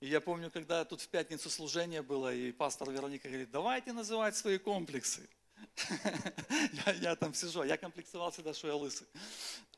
И 0.00 0.06
я 0.06 0.20
помню, 0.20 0.50
когда 0.50 0.84
тут 0.84 1.00
в 1.00 1.08
пятницу 1.08 1.50
служение 1.50 2.02
было, 2.02 2.32
и 2.32 2.52
пастор 2.52 2.90
Вероника 2.90 3.28
говорит, 3.28 3.50
давайте 3.50 3.92
называть 3.92 4.36
свои 4.36 4.58
комплексы. 4.58 5.28
Я, 7.00 7.16
там 7.16 7.34
сижу, 7.34 7.64
я 7.64 7.76
комплексовал 7.76 8.30
всегда, 8.30 8.54
что 8.54 8.68
я 8.68 8.76
лысый. 8.76 9.08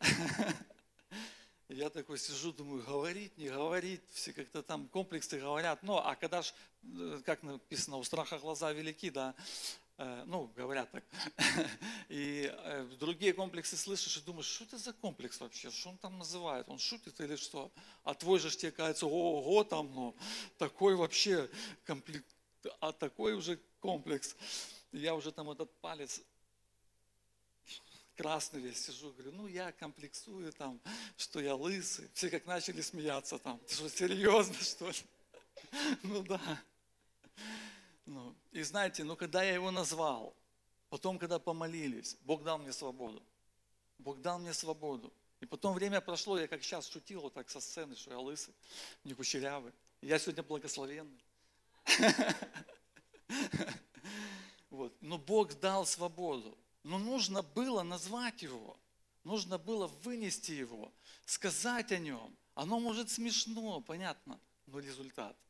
Я 1.69 1.89
такой 1.89 2.19
сижу, 2.19 2.53
думаю, 2.53 2.83
говорить, 2.83 3.39
не 3.39 3.49
говорить, 3.49 4.03
все 4.13 4.33
как-то 4.33 4.61
там 4.61 4.89
комплексы 4.89 5.39
говорят. 5.39 5.83
Ну, 5.85 5.99
а 5.99 6.17
когда 6.17 6.43
ж, 6.43 6.53
э, 6.83 7.23
как 7.25 7.45
написано, 7.45 7.97
у 7.99 8.03
страха 8.03 8.39
глаза 8.39 8.73
велики, 8.73 9.09
да, 9.09 9.37
ну, 10.27 10.51
говорят 10.57 10.91
так. 10.91 11.05
И 12.09 12.51
э, 12.51 12.89
другие 12.99 13.35
комплексы 13.35 13.77
слышишь 13.77 14.17
и 14.17 14.21
думаешь, 14.21 14.47
что 14.47 14.65
это 14.65 14.79
за 14.79 14.93
комплекс 14.93 15.41
вообще, 15.41 15.71
что 15.71 15.91
он 15.91 15.99
там 15.99 16.19
называет, 16.19 16.69
он 16.69 16.79
шутит 16.79 17.21
или 17.21 17.37
что? 17.37 17.71
А 18.05 18.15
твой 18.15 18.39
же 18.39 18.51
тебе 18.51 18.73
кажется, 18.73 19.07
ого, 19.07 19.63
там, 19.65 19.95
ну, 19.95 20.17
такой 20.59 20.95
вообще 20.97 21.51
комплекс, 21.87 22.25
а 22.81 22.93
такой 22.93 23.35
уже 23.35 23.59
комплекс. 23.81 24.37
Я 24.93 25.15
уже 25.15 25.33
там 25.33 25.51
этот 25.51 25.71
палец 25.81 26.23
красный 28.17 28.61
весь 28.61 28.85
сижу, 28.85 29.13
говорю, 29.13 29.33
ну 29.33 29.47
я 29.47 29.73
комплексую 29.73 30.53
там, 30.53 30.81
что 31.17 31.41
я 31.41 31.55
лысый. 31.55 32.09
Все 32.13 32.29
как 32.29 32.45
начали 32.47 32.81
смеяться 32.81 33.39
там, 33.39 33.61
что, 33.69 33.89
серьезно 33.89 34.55
что 34.55 34.89
ли? 34.89 34.97
Ну 36.03 36.23
да. 36.23 36.41
Ну, 38.07 38.35
и 38.53 38.63
знаете, 38.63 39.05
ну 39.05 39.17
когда 39.17 39.43
я 39.43 39.55
его 39.55 39.71
назвал, 39.71 40.35
потом, 40.89 41.19
когда 41.19 41.39
помолились, 41.39 42.17
Бог 42.23 42.43
дал 42.43 42.59
мне 42.59 42.73
свободу. 42.73 43.23
Бог 43.99 44.21
дал 44.21 44.39
мне 44.39 44.53
свободу. 44.53 45.13
И 45.41 45.47
потом 45.47 45.75
время 45.75 46.01
прошло, 46.01 46.39
я 46.39 46.49
как 46.49 46.63
сейчас 46.63 46.89
шутил 46.89 47.21
вот 47.23 47.35
так 47.35 47.49
со 47.49 47.61
сцены, 47.61 47.97
что 47.97 48.11
я 48.11 48.19
лысый, 48.19 48.55
не 49.05 49.15
кучерявый. 49.15 49.73
Я 50.03 50.19
сегодня 50.19 50.43
благословенный. 50.43 51.25
Вот. 54.71 54.95
Но 55.01 55.19
Бог 55.19 55.59
дал 55.59 55.85
свободу. 55.85 56.57
Но 56.85 56.99
нужно 56.99 57.43
было 57.43 57.83
назвать 57.83 58.41
его. 58.43 58.79
Нужно 59.25 59.59
было 59.59 59.89
вынести 59.89 60.53
его, 60.53 60.93
сказать 61.27 61.91
о 61.91 61.99
нем. 61.99 62.37
Оно 62.55 62.79
может 62.79 63.11
смешно, 63.11 63.81
понятно, 63.81 64.39
но 64.67 64.79
результат– 64.79 65.37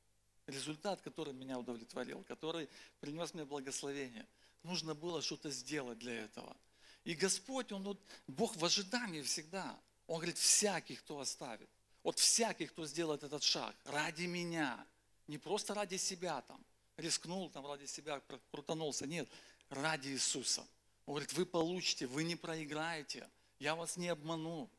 результат, 0.51 1.01
который 1.01 1.33
меня 1.33 1.59
удовлетворил, 1.59 2.23
который 2.25 2.69
принес 3.01 3.35
мне 3.35 3.45
благословение. 3.45 4.27
Нужно 4.63 4.95
было 4.95 5.23
что-то 5.23 5.51
сделать 5.51 5.99
для 5.99 6.25
этого. 6.25 6.57
И 7.05 7.15
Господь, 7.15 7.73
Он, 7.73 7.83
вот, 7.83 8.01
Бог 8.27 8.57
в 8.57 8.65
ожидании 8.65 9.23
всегда. 9.23 9.79
Он 10.07 10.17
говорит, 10.17 10.39
всякий, 10.39 10.97
кто 10.97 11.21
оставит. 11.21 11.69
Вот 12.03 12.19
всякий, 12.19 12.67
кто 12.67 12.87
сделает 12.87 13.23
этот 13.23 13.43
шаг 13.43 13.77
ради 13.85 14.25
меня, 14.25 14.87
не 15.27 15.39
просто 15.39 15.75
ради 15.75 15.97
себя 15.97 16.41
там, 16.43 16.65
рискнул 16.97 17.51
там 17.51 17.67
ради 17.67 17.87
себя, 17.87 18.23
крутанулся, 18.51 19.07
нет, 19.07 19.29
ради 19.69 20.09
Иисуса. 20.09 20.67
Он 21.07 21.15
говорит, 21.15 21.33
вы 21.35 21.47
получите, 21.47 22.07
вы 22.07 22.25
не 22.25 22.37
проиграете, 22.37 23.29
я 23.59 23.75
вас 23.75 23.97
не 23.97 24.09
обману, 24.09 24.71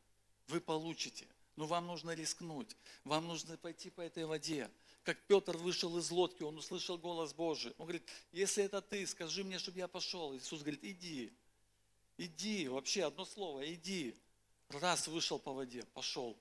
вы 0.47 0.59
получите. 0.59 1.27
Но 1.55 1.65
вам 1.67 1.87
нужно 1.87 2.11
рискнуть, 2.11 2.75
вам 3.03 3.27
нужно 3.27 3.57
пойти 3.57 3.89
по 3.89 4.01
этой 4.01 4.25
воде, 4.25 4.69
как 5.03 5.19
Петр 5.27 5.57
вышел 5.57 5.97
из 5.97 6.11
лодки, 6.11 6.43
он 6.43 6.57
услышал 6.57 6.97
голос 6.97 7.33
Божий. 7.33 7.73
Он 7.77 7.85
говорит, 7.85 8.07
если 8.31 8.63
это 8.63 8.81
ты, 8.81 9.05
скажи 9.07 9.43
мне, 9.43 9.57
чтобы 9.57 9.79
я 9.79 9.87
пошел. 9.87 10.35
Иисус 10.35 10.61
говорит, 10.61 10.83
иди, 10.83 11.33
иди, 12.17 12.67
вообще 12.67 13.05
одно 13.05 13.25
слово, 13.25 13.73
иди. 13.73 14.15
Раз 14.69 15.07
вышел 15.07 15.39
по 15.39 15.53
воде, 15.53 15.83
пошел, 15.93 16.37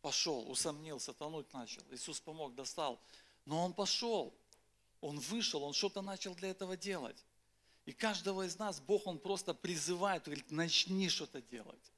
пошел, 0.00 0.48
усомнился, 0.50 1.12
тонуть 1.12 1.52
начал. 1.52 1.82
Иисус 1.90 2.20
помог, 2.20 2.54
достал. 2.54 3.00
Но 3.44 3.64
он 3.64 3.74
пошел, 3.74 4.32
он 5.00 5.18
вышел, 5.18 5.62
он 5.64 5.74
что-то 5.74 6.02
начал 6.02 6.34
для 6.34 6.50
этого 6.50 6.76
делать. 6.76 7.24
И 7.84 7.92
каждого 7.92 8.46
из 8.46 8.58
нас 8.58 8.80
Бог, 8.80 9.08
Он 9.08 9.18
просто 9.18 9.54
призывает, 9.54 10.22
говорит, 10.24 10.52
начни 10.52 11.08
что-то 11.08 11.42
делать, 11.42 11.92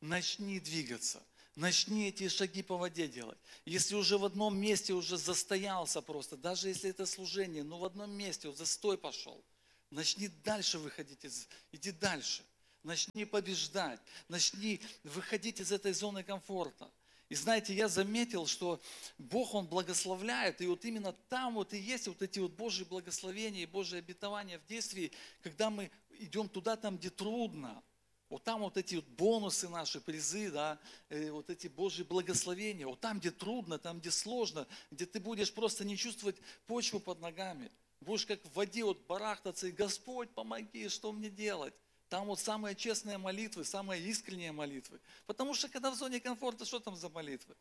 начни 0.00 0.58
двигаться– 0.58 1.22
Начни 1.56 2.08
эти 2.08 2.28
шаги 2.28 2.62
по 2.62 2.76
воде 2.76 3.08
делать. 3.08 3.38
Если 3.64 3.94
уже 3.94 4.18
в 4.18 4.24
одном 4.24 4.56
месте 4.56 4.92
уже 4.92 5.18
застоялся 5.18 6.00
просто, 6.00 6.36
даже 6.36 6.68
если 6.68 6.90
это 6.90 7.06
служение, 7.06 7.64
но 7.64 7.78
в 7.78 7.84
одном 7.84 8.10
месте 8.10 8.48
вот 8.48 8.56
застой 8.56 8.96
пошел, 8.96 9.44
начни 9.90 10.28
дальше 10.28 10.78
выходить, 10.78 11.24
из, 11.24 11.48
иди 11.72 11.90
дальше. 11.90 12.44
Начни 12.82 13.26
побеждать, 13.26 14.00
начни 14.28 14.80
выходить 15.04 15.60
из 15.60 15.70
этой 15.70 15.92
зоны 15.92 16.22
комфорта. 16.22 16.90
И 17.28 17.34
знаете, 17.34 17.74
я 17.74 17.88
заметил, 17.88 18.46
что 18.46 18.80
Бог, 19.18 19.54
Он 19.54 19.66
благословляет, 19.66 20.60
и 20.60 20.66
вот 20.66 20.84
именно 20.84 21.12
там 21.28 21.54
вот 21.54 21.74
и 21.74 21.78
есть 21.78 22.08
вот 22.08 22.22
эти 22.22 22.38
вот 22.38 22.52
Божьи 22.52 22.84
благословения 22.84 23.62
и 23.62 23.66
Божьи 23.66 23.98
обетования 23.98 24.58
в 24.58 24.66
действии, 24.66 25.12
когда 25.42 25.68
мы 25.68 25.90
идем 26.18 26.48
туда, 26.48 26.76
там, 26.76 26.96
где 26.96 27.10
трудно. 27.10 27.82
Вот 28.30 28.44
там 28.44 28.60
вот 28.60 28.76
эти 28.76 28.94
вот 28.94 29.04
бонусы 29.06 29.68
наши, 29.68 30.00
призы, 30.00 30.52
да, 30.52 30.78
э, 31.08 31.32
вот 31.32 31.50
эти 31.50 31.66
Божьи 31.66 32.04
благословения, 32.04 32.86
вот 32.86 33.00
там, 33.00 33.18
где 33.18 33.32
трудно, 33.32 33.76
там, 33.76 33.98
где 33.98 34.12
сложно, 34.12 34.68
где 34.92 35.04
ты 35.04 35.18
будешь 35.18 35.52
просто 35.52 35.84
не 35.84 35.96
чувствовать 35.96 36.36
почву 36.66 37.00
под 37.00 37.20
ногами. 37.20 37.72
Будешь 38.00 38.24
как 38.24 38.42
в 38.44 38.52
воде 38.54 38.84
вот 38.84 39.04
барахтаться, 39.06 39.66
и 39.66 39.72
Господь, 39.72 40.30
помоги, 40.30 40.88
что 40.88 41.10
мне 41.10 41.28
делать? 41.28 41.74
Там 42.08 42.26
вот 42.26 42.38
самые 42.38 42.76
честные 42.76 43.18
молитвы, 43.18 43.64
самые 43.64 44.00
искренние 44.02 44.52
молитвы. 44.52 45.00
Потому 45.26 45.52
что 45.52 45.68
когда 45.68 45.90
в 45.90 45.96
зоне 45.96 46.20
комфорта, 46.20 46.64
что 46.64 46.78
там 46.78 46.94
за 46.94 47.08
молитвы? 47.08 47.56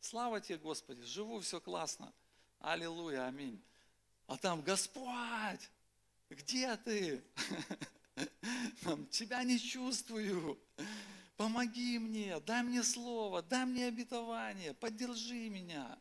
Слава 0.00 0.40
тебе, 0.40 0.56
Господи, 0.56 1.02
живу, 1.02 1.40
все 1.40 1.60
классно. 1.60 2.12
Аллилуйя, 2.60 3.26
аминь. 3.26 3.62
А 4.26 4.38
там, 4.38 4.62
Господь, 4.62 5.70
где 6.30 6.74
ты? 6.76 7.22
Тебя 9.10 9.42
не 9.44 9.58
чувствую. 9.58 10.58
Помоги 11.36 11.98
мне, 11.98 12.38
дай 12.40 12.62
мне 12.62 12.82
слово, 12.82 13.42
дай 13.42 13.64
мне 13.66 13.86
обетование, 13.86 14.72
поддержи 14.74 15.48
меня. 15.48 15.98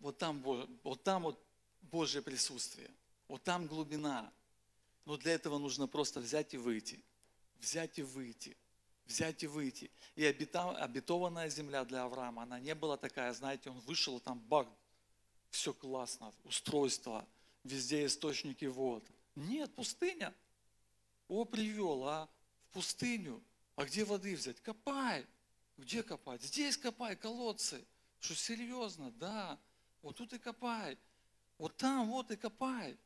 Вот 0.00 0.18
там, 0.18 0.40
вот 0.40 1.02
там 1.02 1.24
вот 1.24 1.44
Божье 1.82 2.22
присутствие, 2.22 2.90
вот 3.28 3.42
там 3.42 3.66
глубина. 3.66 4.32
Но 5.04 5.18
для 5.18 5.32
этого 5.32 5.58
нужно 5.58 5.86
просто 5.86 6.20
взять 6.20 6.54
и 6.54 6.56
выйти, 6.56 7.02
взять 7.60 7.98
и 7.98 8.02
выйти, 8.02 8.56
взять 9.04 9.42
и 9.42 9.46
выйти. 9.46 9.90
И 10.16 10.24
обетованная 10.24 11.50
земля 11.50 11.84
для 11.84 12.04
Авраама, 12.04 12.44
она 12.44 12.58
не 12.58 12.74
была 12.74 12.96
такая, 12.96 13.34
знаете, 13.34 13.68
он 13.68 13.80
вышел, 13.80 14.18
там 14.18 14.38
бак, 14.40 14.66
все 15.50 15.74
классно, 15.74 16.32
устройство, 16.44 17.26
везде 17.64 18.06
источники 18.06 18.64
вод. 18.64 19.04
Нет, 19.36 19.74
пустыня. 19.74 20.34
О, 21.28 21.44
привел, 21.44 22.04
а? 22.06 22.28
В 22.70 22.74
пустыню. 22.74 23.42
А 23.76 23.84
где 23.84 24.04
воды 24.04 24.36
взять? 24.36 24.60
Копай. 24.60 25.26
Где 25.76 26.02
копать? 26.02 26.42
Здесь 26.42 26.76
копай, 26.76 27.16
колодцы. 27.16 27.84
Что, 28.20 28.34
серьезно? 28.34 29.10
Да. 29.12 29.58
Вот 30.02 30.16
тут 30.16 30.32
и 30.32 30.38
копай. 30.38 30.98
Вот 31.58 31.76
там, 31.76 32.08
вот 32.08 32.30
и 32.30 32.36
копай. 32.36 32.96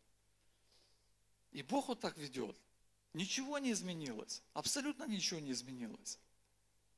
И 1.52 1.62
Бог 1.62 1.88
вот 1.88 2.00
так 2.00 2.16
ведет. 2.18 2.56
Ничего 3.14 3.58
не 3.58 3.72
изменилось. 3.72 4.42
Абсолютно 4.52 5.04
ничего 5.04 5.40
не 5.40 5.52
изменилось. 5.52 6.18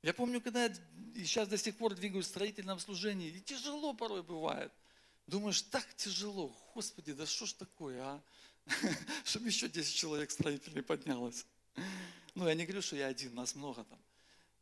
Я 0.03 0.15
помню, 0.15 0.41
когда 0.41 0.65
я 0.65 0.75
и 1.15 1.25
сейчас 1.25 1.49
до 1.49 1.59
сих 1.59 1.77
пор 1.77 1.95
двигаюсь 1.95 2.27
в 2.27 2.31
строительном 2.31 2.79
служении, 2.79 3.29
и 3.29 3.41
тяжело 3.41 3.93
порой 3.93 4.23
бывает. 4.23 4.73
Думаешь, 5.27 5.63
так 5.63 5.87
тяжело. 5.95 6.55
Господи, 6.75 7.13
да 7.13 7.27
что 7.27 7.47
ж 7.47 7.53
такое, 7.53 8.03
а? 8.03 8.23
Чтобы 9.25 9.49
еще 9.49 9.69
10 9.69 9.95
человек 9.95 10.31
строителей 10.31 10.83
поднялось. 10.83 11.47
Ну, 12.35 12.47
я 12.49 12.55
не 12.55 12.65
говорю, 12.65 12.83
что 12.83 12.97
я 12.97 13.07
один, 13.07 13.35
нас 13.35 13.55
много 13.55 13.85
там. 13.85 13.99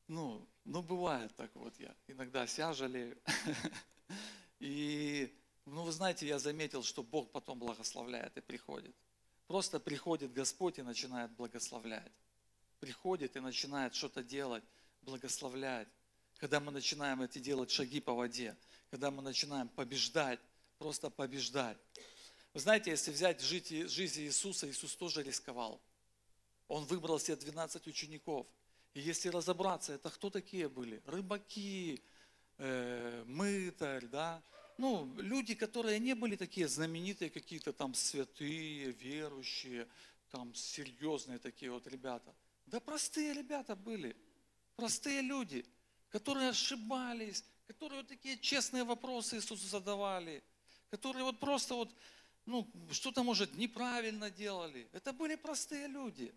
Ну, 0.09 0.47
ну, 0.65 0.83
бывает 0.83 1.35
так 1.37 1.51
вот 1.55 1.79
я. 1.79 1.95
Иногда 2.07 2.47
себя 2.47 2.73
жалею. 2.73 3.17
И, 4.61 5.35
ну, 5.67 5.83
вы 5.83 5.93
знаете, 5.93 6.27
я 6.27 6.39
заметил, 6.39 6.83
что 6.83 7.03
Бог 7.03 7.31
потом 7.31 7.59
благословляет 7.59 8.37
и 8.37 8.41
приходит. 8.41 8.95
Просто 9.47 9.79
приходит 9.79 10.33
Господь 10.33 10.79
и 10.79 10.83
начинает 10.83 11.31
благословлять. 11.33 12.13
Приходит 12.81 13.37
и 13.37 13.41
начинает 13.41 13.95
что-то 13.95 14.23
делать, 14.23 14.65
благословлять. 15.03 15.89
Когда 16.39 16.61
мы 16.61 16.71
начинаем 16.71 17.23
эти 17.23 17.39
делать 17.39 17.71
шаги 17.71 18.01
по 18.01 18.15
воде, 18.15 18.57
когда 18.91 19.11
мы 19.11 19.23
начинаем 19.23 19.69
побеждать, 19.69 20.41
просто 20.79 21.11
побеждать. 21.11 21.79
Вы 22.59 22.63
знаете, 22.63 22.91
если 22.91 23.13
взять 23.13 23.41
жизнь, 23.41 24.21
Иисуса, 24.23 24.69
Иисус 24.69 24.97
тоже 24.97 25.23
рисковал. 25.23 25.81
Он 26.67 26.85
выбрал 26.87 27.21
себе 27.21 27.37
12 27.37 27.87
учеников. 27.87 28.49
И 28.95 29.01
если 29.01 29.29
разобраться, 29.29 29.93
это 29.93 30.11
кто 30.11 30.29
такие 30.29 30.69
были? 30.69 31.01
Рыбаки, 31.07 32.03
э, 32.57 33.23
мытарь, 33.29 34.07
да? 34.07 34.43
Ну, 34.77 35.09
люди, 35.19 35.55
которые 35.55 36.01
не 36.01 36.17
были 36.17 36.35
такие 36.35 36.67
знаменитые, 36.67 37.31
какие-то 37.31 37.73
там 37.73 37.95
святые, 37.95 38.91
верующие, 38.91 39.87
там 40.33 40.53
серьезные 40.53 41.39
такие 41.39 41.71
вот 41.71 41.87
ребята. 41.87 42.35
Да 42.67 42.81
простые 42.81 43.35
ребята 43.35 43.77
были, 43.77 44.17
простые 44.75 45.21
люди, 45.21 45.65
которые 46.09 46.49
ошибались, 46.49 47.45
которые 47.69 48.01
вот 48.01 48.09
такие 48.09 48.37
честные 48.37 48.83
вопросы 48.83 49.37
Иисусу 49.37 49.65
задавали, 49.69 50.43
которые 50.91 51.23
вот 51.23 51.39
просто 51.39 51.75
вот 51.75 51.95
ну, 52.49 52.67
что-то, 52.91 53.23
может, 53.23 53.55
неправильно 53.57 54.31
делали. 54.31 54.89
Это 54.93 55.13
были 55.13 55.35
простые 55.35 55.87
люди. 55.87 56.35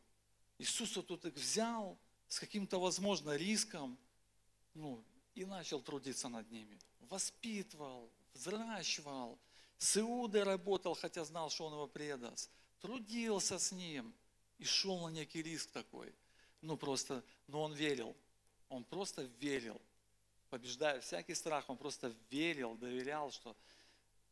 Иисус 0.58 0.93
вот 0.97 1.08
тут 1.08 1.26
их 1.26 1.36
взял 1.36 1.97
с 2.28 2.38
каким-то, 2.38 2.80
возможно, 2.80 3.38
риском, 3.38 3.97
ну, 4.74 5.02
и 5.36 5.45
начал 5.45 5.82
трудиться 5.82 6.28
над 6.28 6.52
ними. 6.52 6.78
Воспитывал, 7.00 8.12
взращивал. 8.34 9.39
С 9.78 9.97
Иудой 9.97 10.43
работал, 10.43 10.95
хотя 10.95 11.24
знал, 11.24 11.50
что 11.50 11.65
он 11.65 11.74
его 11.74 11.88
предаст. 11.88 12.52
Трудился 12.82 13.58
с 13.58 13.71
ним 13.71 14.13
и 14.60 14.65
шел 14.65 15.00
на 15.00 15.13
некий 15.13 15.41
риск 15.41 15.71
такой. 15.71 16.13
Ну, 16.60 16.76
просто, 16.76 17.24
но 17.47 17.62
он 17.62 17.74
верил. 17.74 18.17
Он 18.67 18.84
просто 18.84 19.24
верил. 19.39 19.82
Побеждая 20.50 21.00
всякий 21.00 21.36
страх, 21.36 21.69
он 21.69 21.78
просто 21.78 22.13
верил, 22.30 22.76
доверял, 22.76 23.32
что 23.32 23.56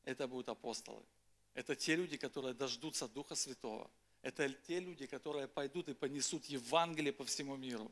это 0.04 0.28
будут 0.28 0.50
апостолы. 0.50 1.06
Это 1.54 1.76
те 1.76 1.96
люди, 1.96 2.18
которые 2.18 2.54
дождутся 2.54 3.08
Духа 3.08 3.36
Святого. 3.36 3.90
Это 4.22 4.50
те 4.50 4.80
люди, 4.80 5.06
которые 5.06 5.48
пойдут 5.48 5.90
и 5.90 5.94
понесут 5.94 6.46
Евангелие 6.46 7.14
по 7.14 7.24
всему 7.24 7.56
миру. 7.56 7.92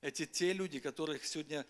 Это 0.00 0.26
те 0.26 0.52
люди, 0.52 0.80
которых 0.80 1.24
сегодня 1.24 1.66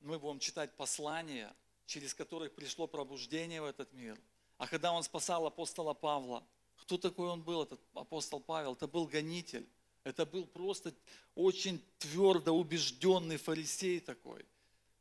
мы 0.00 0.18
будем 0.18 0.38
читать 0.38 0.76
послания, 0.76 1.54
через 1.86 2.14
которых 2.14 2.54
пришло 2.54 2.86
пробуждение 2.86 3.60
в 3.60 3.64
этот 3.64 3.92
мир. 3.92 4.18
А 4.58 4.66
когда 4.66 4.92
он 4.92 5.02
спасал 5.02 5.46
апостола 5.46 5.94
Павла, 5.94 6.46
кто 6.76 6.98
такой 6.98 7.28
он 7.28 7.42
был, 7.42 7.62
этот 7.62 7.80
апостол 7.94 8.40
Павел? 8.40 8.74
Это 8.74 8.86
был 8.86 9.06
гонитель. 9.06 9.66
Это 10.04 10.26
был 10.26 10.46
просто 10.46 10.94
очень 11.34 11.82
твердо 11.98 12.52
убежденный 12.52 13.38
фарисей 13.38 14.00
такой. 14.00 14.44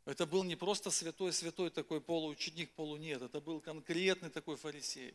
Это 0.05 0.25
был 0.25 0.43
не 0.43 0.55
просто 0.55 0.91
святой-святой 0.91 1.69
такой 1.69 2.01
полуученик, 2.01 2.71
полунет. 2.71 3.21
Это 3.21 3.41
был 3.41 3.59
конкретный 3.59 4.29
такой 4.29 4.55
фарисей. 4.55 5.13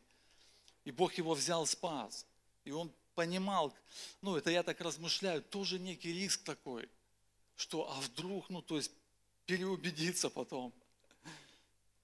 И 0.85 0.91
Бог 0.91 1.15
его 1.15 1.35
взял, 1.35 1.67
спас. 1.67 2.27
И 2.65 2.71
он 2.71 2.93
понимал, 3.15 3.75
ну 4.23 4.37
это 4.37 4.51
я 4.51 4.63
так 4.63 4.81
размышляю, 4.81 5.43
тоже 5.43 5.79
некий 5.81 6.13
риск 6.13 6.45
такой, 6.45 6.89
что 7.57 7.91
а 7.91 8.01
вдруг, 8.01 8.49
ну 8.49 8.63
то 8.63 8.77
есть 8.77 8.93
переубедиться 9.45 10.31
потом. 10.31 10.73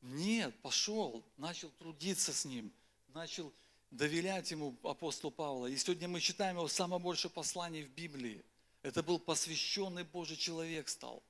Нет, 0.02 0.52
пошел, 0.60 1.24
начал 1.36 1.70
трудиться 1.78 2.32
с 2.32 2.44
ним, 2.44 2.72
начал 3.08 3.52
доверять 3.92 4.50
ему 4.50 4.76
апостолу 4.82 5.30
Павла. 5.30 5.66
И 5.66 5.76
сегодня 5.76 6.08
мы 6.08 6.20
читаем 6.20 6.56
его 6.56 6.66
самое 6.66 7.00
большое 7.00 7.32
послание 7.32 7.84
в 7.84 7.90
Библии. 7.90 8.44
Это 8.82 9.02
был 9.02 9.20
посвященный 9.20 10.02
Божий 10.02 10.36
человек 10.36 10.88
стал. 10.88 11.22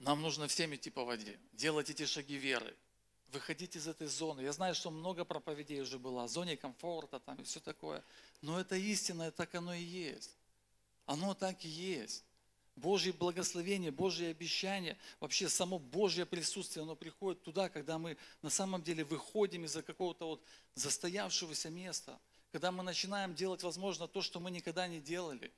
Нам 0.00 0.22
нужно 0.22 0.48
всем 0.48 0.74
идти 0.74 0.90
по 0.90 1.04
воде, 1.04 1.38
делать 1.52 1.90
эти 1.90 2.06
шаги 2.06 2.36
веры 2.36 2.74
выходить 3.32 3.76
из 3.76 3.86
этой 3.86 4.06
зоны. 4.06 4.40
Я 4.40 4.52
знаю, 4.52 4.74
что 4.74 4.90
много 4.90 5.24
проповедей 5.24 5.80
уже 5.80 5.98
было 5.98 6.24
о 6.24 6.28
зоне 6.28 6.56
комфорта 6.56 7.20
там 7.20 7.36
и 7.36 7.44
все 7.44 7.60
такое. 7.60 8.02
Но 8.40 8.58
это 8.58 8.76
истина, 8.76 9.30
так 9.30 9.54
оно 9.54 9.74
и 9.74 9.82
есть. 9.82 10.36
Оно 11.06 11.34
так 11.34 11.64
и 11.64 11.68
есть. 11.68 12.24
Божье 12.76 13.12
благословение, 13.12 13.90
Божье 13.90 14.28
обещание, 14.30 14.96
вообще 15.18 15.48
само 15.48 15.80
Божье 15.80 16.24
присутствие, 16.24 16.84
оно 16.84 16.94
приходит 16.94 17.42
туда, 17.42 17.68
когда 17.68 17.98
мы 17.98 18.16
на 18.40 18.50
самом 18.50 18.82
деле 18.82 19.04
выходим 19.04 19.64
из-за 19.64 19.82
какого-то 19.82 20.26
вот 20.28 20.44
застоявшегося 20.76 21.70
места, 21.70 22.20
когда 22.52 22.70
мы 22.70 22.84
начинаем 22.84 23.34
делать, 23.34 23.64
возможно, 23.64 24.06
то, 24.06 24.22
что 24.22 24.38
мы 24.38 24.52
никогда 24.52 24.86
не 24.86 25.00
делали, 25.00 25.52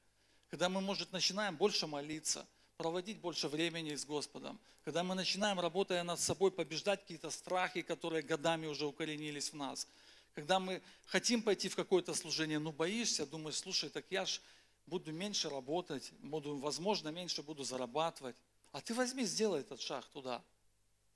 когда 0.48 0.70
мы, 0.70 0.80
может, 0.80 1.12
начинаем 1.12 1.56
больше 1.56 1.86
молиться– 1.86 2.46
проводить 2.80 3.18
больше 3.18 3.46
времени 3.46 3.94
с 3.94 4.06
Господом, 4.06 4.58
когда 4.86 5.04
мы 5.04 5.14
начинаем, 5.14 5.60
работая 5.60 6.02
над 6.02 6.18
собой, 6.18 6.50
побеждать 6.50 7.02
какие-то 7.02 7.28
страхи, 7.28 7.82
которые 7.82 8.22
годами 8.22 8.66
уже 8.66 8.86
укоренились 8.86 9.52
в 9.52 9.56
нас, 9.56 9.86
когда 10.34 10.58
мы 10.58 10.80
хотим 11.04 11.42
пойти 11.42 11.68
в 11.68 11.76
какое-то 11.76 12.14
служение, 12.14 12.58
но 12.58 12.72
боишься, 12.72 13.26
думаешь, 13.26 13.56
слушай, 13.56 13.90
так 13.90 14.06
я 14.08 14.24
ж 14.24 14.40
буду 14.86 15.12
меньше 15.12 15.50
работать, 15.50 16.10
буду, 16.22 16.56
возможно, 16.56 17.10
меньше 17.10 17.42
буду 17.42 17.64
зарабатывать. 17.64 18.34
А 18.72 18.80
ты 18.80 18.94
возьми, 18.94 19.26
сделай 19.26 19.60
этот 19.60 19.82
шаг 19.82 20.06
туда. 20.14 20.42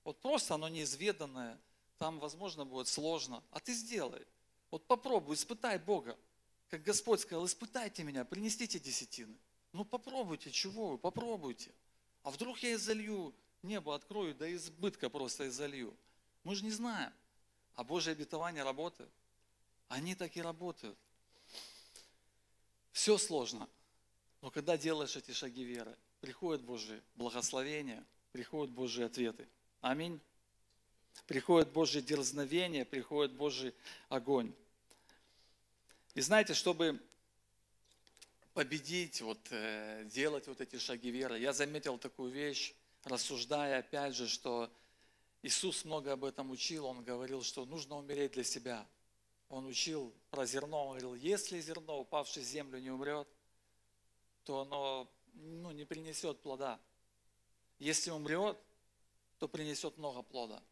Вот 0.04 0.18
просто 0.18 0.56
оно 0.56 0.68
неизведанное, 0.68 1.58
там, 1.96 2.18
возможно, 2.18 2.66
будет 2.66 2.88
сложно, 2.88 3.42
а 3.52 3.58
ты 3.58 3.72
сделай. 3.72 4.26
Вот 4.70 4.84
попробуй, 4.86 5.34
испытай 5.34 5.78
Бога. 5.78 6.14
Как 6.68 6.82
Господь 6.82 7.20
сказал, 7.20 7.46
испытайте 7.46 8.02
меня, 8.02 8.26
принесите 8.26 8.78
десятины. 8.78 9.34
Ну 9.74 9.84
попробуйте, 9.84 10.52
чего 10.52 10.90
вы, 10.90 10.98
попробуйте. 10.98 11.72
А 12.22 12.30
вдруг 12.30 12.60
я 12.60 12.74
изолью, 12.74 13.34
небо 13.64 13.96
открою, 13.96 14.32
да 14.32 14.50
избытка 14.54 15.10
просто 15.10 15.48
изолью. 15.48 15.96
Мы 16.44 16.54
же 16.54 16.64
не 16.64 16.70
знаем. 16.70 17.12
А 17.74 17.82
Божьи 17.82 18.12
обетования 18.12 18.62
работают. 18.62 19.10
Они 19.88 20.14
так 20.14 20.36
и 20.36 20.42
работают. 20.42 20.96
Все 22.92 23.18
сложно. 23.18 23.68
Но 24.42 24.50
когда 24.52 24.78
делаешь 24.78 25.16
эти 25.16 25.32
шаги 25.32 25.64
веры, 25.64 25.98
приходят 26.20 26.62
Божьи 26.62 27.02
благословения, 27.16 28.06
приходят 28.30 28.72
Божьи 28.72 29.02
ответы. 29.02 29.48
Аминь. 29.80 30.20
Приходит 31.26 31.72
Божье 31.72 32.00
дерзновение, 32.00 32.84
приходит 32.84 33.32
Божий 33.32 33.74
огонь. 34.08 34.54
И 36.14 36.20
знаете, 36.20 36.54
чтобы 36.54 37.02
победить, 38.54 39.20
вот, 39.20 39.40
э, 39.50 40.04
делать 40.06 40.46
вот 40.46 40.60
эти 40.60 40.78
шаги 40.78 41.10
веры, 41.10 41.38
я 41.38 41.52
заметил 41.52 41.98
такую 41.98 42.30
вещь, 42.30 42.74
рассуждая 43.02 43.80
опять 43.80 44.14
же, 44.14 44.28
что 44.28 44.70
Иисус 45.42 45.84
много 45.84 46.12
об 46.12 46.24
этом 46.24 46.50
учил, 46.50 46.86
Он 46.86 47.02
говорил, 47.02 47.42
что 47.42 47.66
нужно 47.66 47.98
умереть 47.98 48.32
для 48.32 48.44
себя. 48.44 48.86
Он 49.50 49.66
учил 49.66 50.14
про 50.30 50.46
зерно, 50.46 50.86
он 50.86 50.98
говорил, 50.98 51.14
если 51.14 51.60
зерно, 51.60 52.00
упавшее 52.00 52.44
в 52.44 52.48
землю, 52.48 52.80
не 52.80 52.90
умрет, 52.90 53.28
то 54.44 54.60
оно 54.60 55.08
ну, 55.34 55.70
не 55.70 55.84
принесет 55.84 56.40
плода. 56.40 56.80
Если 57.78 58.10
умрет, 58.10 58.58
то 59.38 59.48
принесет 59.48 59.98
много 59.98 60.22
плода. 60.22 60.62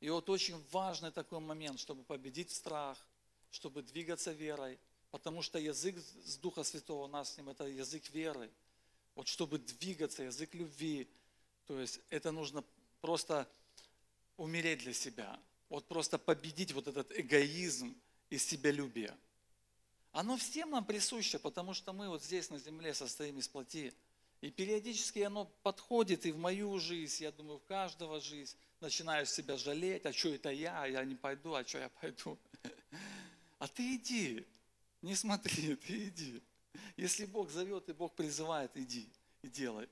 И 0.00 0.08
вот 0.08 0.30
очень 0.30 0.62
важный 0.70 1.10
такой 1.10 1.40
момент, 1.40 1.80
чтобы 1.80 2.04
победить 2.04 2.50
страх, 2.52 2.96
чтобы 3.50 3.82
двигаться 3.82 4.32
верой, 4.32 4.78
потому 5.10 5.42
что 5.42 5.58
язык 5.58 5.96
с 6.24 6.36
Духа 6.36 6.62
Святого 6.62 7.04
у 7.04 7.08
нас 7.08 7.34
с 7.34 7.36
ним 7.36 7.48
это 7.48 7.64
язык 7.64 8.10
веры. 8.10 8.50
Вот 9.14 9.28
чтобы 9.28 9.58
двигаться, 9.58 10.22
язык 10.22 10.54
любви, 10.54 11.08
то 11.66 11.78
есть 11.80 12.00
это 12.10 12.32
нужно 12.32 12.64
просто 13.00 13.48
умереть 14.36 14.80
для 14.80 14.94
себя, 14.94 15.38
вот 15.68 15.86
просто 15.86 16.18
победить 16.18 16.72
вот 16.72 16.88
этот 16.88 17.12
эгоизм 17.18 17.94
и 18.30 18.38
себялюбие. 18.38 19.16
Оно 20.12 20.36
всем 20.36 20.70
нам 20.70 20.84
присуще, 20.84 21.38
потому 21.38 21.74
что 21.74 21.92
мы 21.92 22.08
вот 22.08 22.22
здесь 22.22 22.50
на 22.50 22.58
земле 22.58 22.94
состоим 22.94 23.38
из 23.38 23.48
плоти. 23.48 23.92
И 24.40 24.50
периодически 24.50 25.20
оно 25.20 25.44
подходит 25.62 26.24
и 26.24 26.32
в 26.32 26.38
мою 26.38 26.78
жизнь, 26.78 27.22
я 27.22 27.30
думаю, 27.30 27.58
в 27.58 27.64
каждого 27.66 28.20
жизнь. 28.20 28.56
Начинаешь 28.80 29.30
себя 29.30 29.56
жалеть, 29.56 30.06
а 30.06 30.12
что 30.12 30.30
это 30.30 30.50
я, 30.50 30.86
я 30.86 31.04
не 31.04 31.14
пойду, 31.14 31.54
а 31.54 31.64
что 31.64 31.78
я 31.78 31.88
пойду. 31.88 32.38
А 33.58 33.68
ты 33.68 33.96
иди, 33.96 34.46
не 35.02 35.14
смотри, 35.14 35.76
ты 35.86 36.08
иди. 36.08 36.42
Если 36.96 37.24
Бог 37.24 37.50
зовет 37.50 37.88
и 37.88 37.92
Бог 37.92 38.14
призывает, 38.14 38.70
иди 38.76 39.08
и 39.42 39.48
делай. 39.48 39.88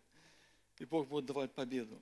И 0.78 0.84
Бог 0.84 1.08
будет 1.08 1.26
давать 1.26 1.52
победу. 1.52 2.00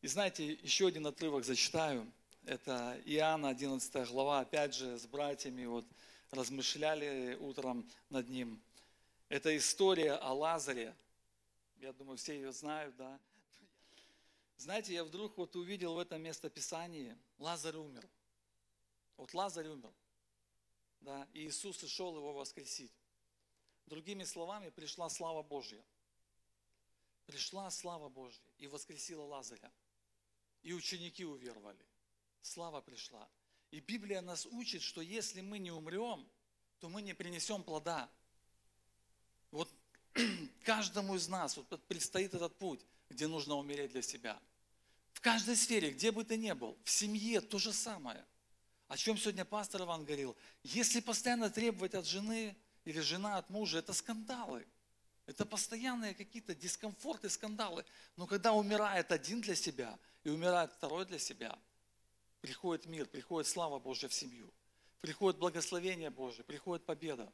И 0.00 0.06
знаете, 0.06 0.52
еще 0.62 0.86
один 0.86 1.06
отрывок 1.06 1.44
зачитаю. 1.44 2.10
Это 2.44 2.98
Иоанна, 3.04 3.50
11 3.50 4.08
глава, 4.10 4.40
опять 4.40 4.74
же, 4.74 4.98
с 4.98 5.06
братьями 5.06 5.66
вот 5.66 5.84
размышляли 6.30 7.36
утром 7.40 7.86
над 8.08 8.28
ним. 8.28 8.60
Это 9.28 9.54
история 9.56 10.12
о 10.14 10.32
Лазаре, 10.32 10.94
я 11.80 11.92
думаю, 11.92 12.16
все 12.16 12.34
ее 12.34 12.52
знают, 12.52 12.96
да. 12.96 13.18
Знаете, 14.56 14.94
я 14.94 15.04
вдруг 15.04 15.36
вот 15.36 15.54
увидел 15.56 15.94
в 15.94 15.98
этом 15.98 16.22
местописании, 16.22 17.16
Лазарь 17.38 17.76
умер. 17.76 18.08
Вот 19.16 19.34
Лазарь 19.34 19.68
умер. 19.68 19.92
Да, 21.00 21.26
и 21.32 21.46
Иисус 21.46 21.78
шел 21.88 22.16
его 22.16 22.32
воскресить. 22.32 22.92
Другими 23.86 24.24
словами, 24.24 24.70
пришла 24.70 25.08
слава 25.08 25.42
Божья. 25.42 25.82
Пришла 27.26 27.70
слава 27.70 28.08
Божья 28.08 28.42
и 28.58 28.66
воскресила 28.66 29.22
Лазаря. 29.22 29.70
И 30.62 30.72
ученики 30.72 31.24
уверовали. 31.24 31.84
Слава 32.42 32.80
пришла. 32.80 33.28
И 33.70 33.80
Библия 33.80 34.20
нас 34.20 34.46
учит, 34.46 34.82
что 34.82 35.00
если 35.00 35.40
мы 35.40 35.58
не 35.58 35.70
умрем, 35.70 36.26
то 36.80 36.88
мы 36.88 37.02
не 37.02 37.14
принесем 37.14 37.62
плода. 37.62 38.10
Вот 39.50 39.70
каждому 40.64 41.16
из 41.16 41.28
нас 41.28 41.56
вот 41.56 41.82
предстоит 41.86 42.34
этот 42.34 42.56
путь, 42.56 42.80
где 43.08 43.26
нужно 43.26 43.54
умереть 43.56 43.92
для 43.92 44.02
себя. 44.02 44.40
В 45.12 45.20
каждой 45.20 45.56
сфере, 45.56 45.90
где 45.90 46.12
бы 46.12 46.24
ты 46.24 46.36
ни 46.36 46.52
был, 46.52 46.78
в 46.84 46.90
семье 46.90 47.40
то 47.40 47.58
же 47.58 47.72
самое. 47.72 48.24
О 48.88 48.96
чем 48.96 49.18
сегодня 49.18 49.44
пастор 49.44 49.82
Иван 49.82 50.04
говорил. 50.04 50.34
Если 50.62 51.00
постоянно 51.00 51.50
требовать 51.50 51.94
от 51.94 52.06
жены 52.06 52.56
или 52.84 53.00
жена 53.00 53.36
от 53.36 53.50
мужа, 53.50 53.78
это 53.78 53.92
скандалы. 53.92 54.66
Это 55.26 55.44
постоянные 55.44 56.14
какие-то 56.14 56.54
дискомфорты, 56.54 57.28
скандалы. 57.28 57.84
Но 58.16 58.26
когда 58.26 58.54
умирает 58.54 59.12
один 59.12 59.42
для 59.42 59.54
себя 59.54 59.98
и 60.24 60.30
умирает 60.30 60.72
второй 60.72 61.04
для 61.04 61.18
себя, 61.18 61.58
приходит 62.40 62.86
мир, 62.86 63.06
приходит 63.06 63.46
слава 63.46 63.78
Божья 63.78 64.08
в 64.08 64.14
семью, 64.14 64.50
приходит 65.02 65.38
благословение 65.38 66.08
Божье, 66.08 66.42
приходит 66.44 66.86
победа. 66.86 67.30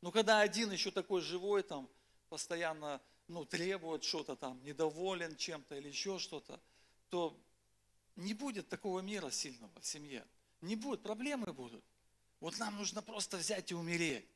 Но 0.00 0.10
когда 0.10 0.40
один 0.40 0.70
еще 0.70 0.90
такой 0.90 1.20
живой, 1.20 1.62
там, 1.62 1.90
постоянно 2.30 3.02
ну, 3.28 3.44
требует 3.44 4.02
что-то 4.02 4.34
там, 4.34 4.64
недоволен 4.64 5.36
чем-то 5.36 5.76
или 5.76 5.88
еще 5.88 6.18
что-то, 6.18 6.58
то 7.10 7.38
не 8.14 8.32
будет 8.32 8.70
такого 8.70 9.00
мира 9.00 9.30
сильного 9.30 9.78
в 9.78 9.86
семье. 9.86 10.26
Не 10.60 10.76
будет, 10.76 11.02
проблемы 11.02 11.52
будут. 11.52 11.84
Вот 12.40 12.58
нам 12.58 12.76
нужно 12.76 13.02
просто 13.02 13.36
взять 13.36 13.70
и 13.70 13.74
умереть, 13.74 14.26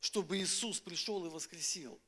чтобы 0.00 0.38
Иисус 0.38 0.80
пришел 0.80 1.24
и 1.26 1.28
воскресил. 1.28 1.98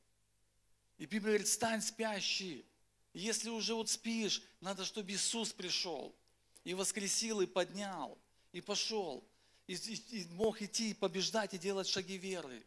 И 0.97 1.05
Библия 1.05 1.31
говорит, 1.31 1.47
стань 1.47 1.81
спящий. 1.81 2.65
если 3.13 3.49
уже 3.49 3.73
вот 3.73 3.89
спишь, 3.89 4.43
надо, 4.61 4.85
чтобы 4.85 5.11
Иисус 5.11 5.53
пришел 5.53 6.15
и 6.63 6.73
воскресил, 6.73 7.41
и 7.41 7.45
поднял, 7.45 8.17
и 8.51 8.61
пошел, 8.61 9.23
и, 9.65 9.73
и, 9.73 10.21
и 10.21 10.27
мог 10.31 10.61
идти, 10.61 10.91
и 10.91 10.93
побеждать, 10.93 11.53
и 11.53 11.57
делать 11.57 11.87
шаги 11.87 12.17
веры. 12.17 12.63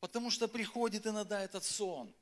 Потому 0.00 0.30
что 0.30 0.48
приходит 0.48 1.06
иногда 1.06 1.42
этот 1.42 1.64
сон. 1.64 2.14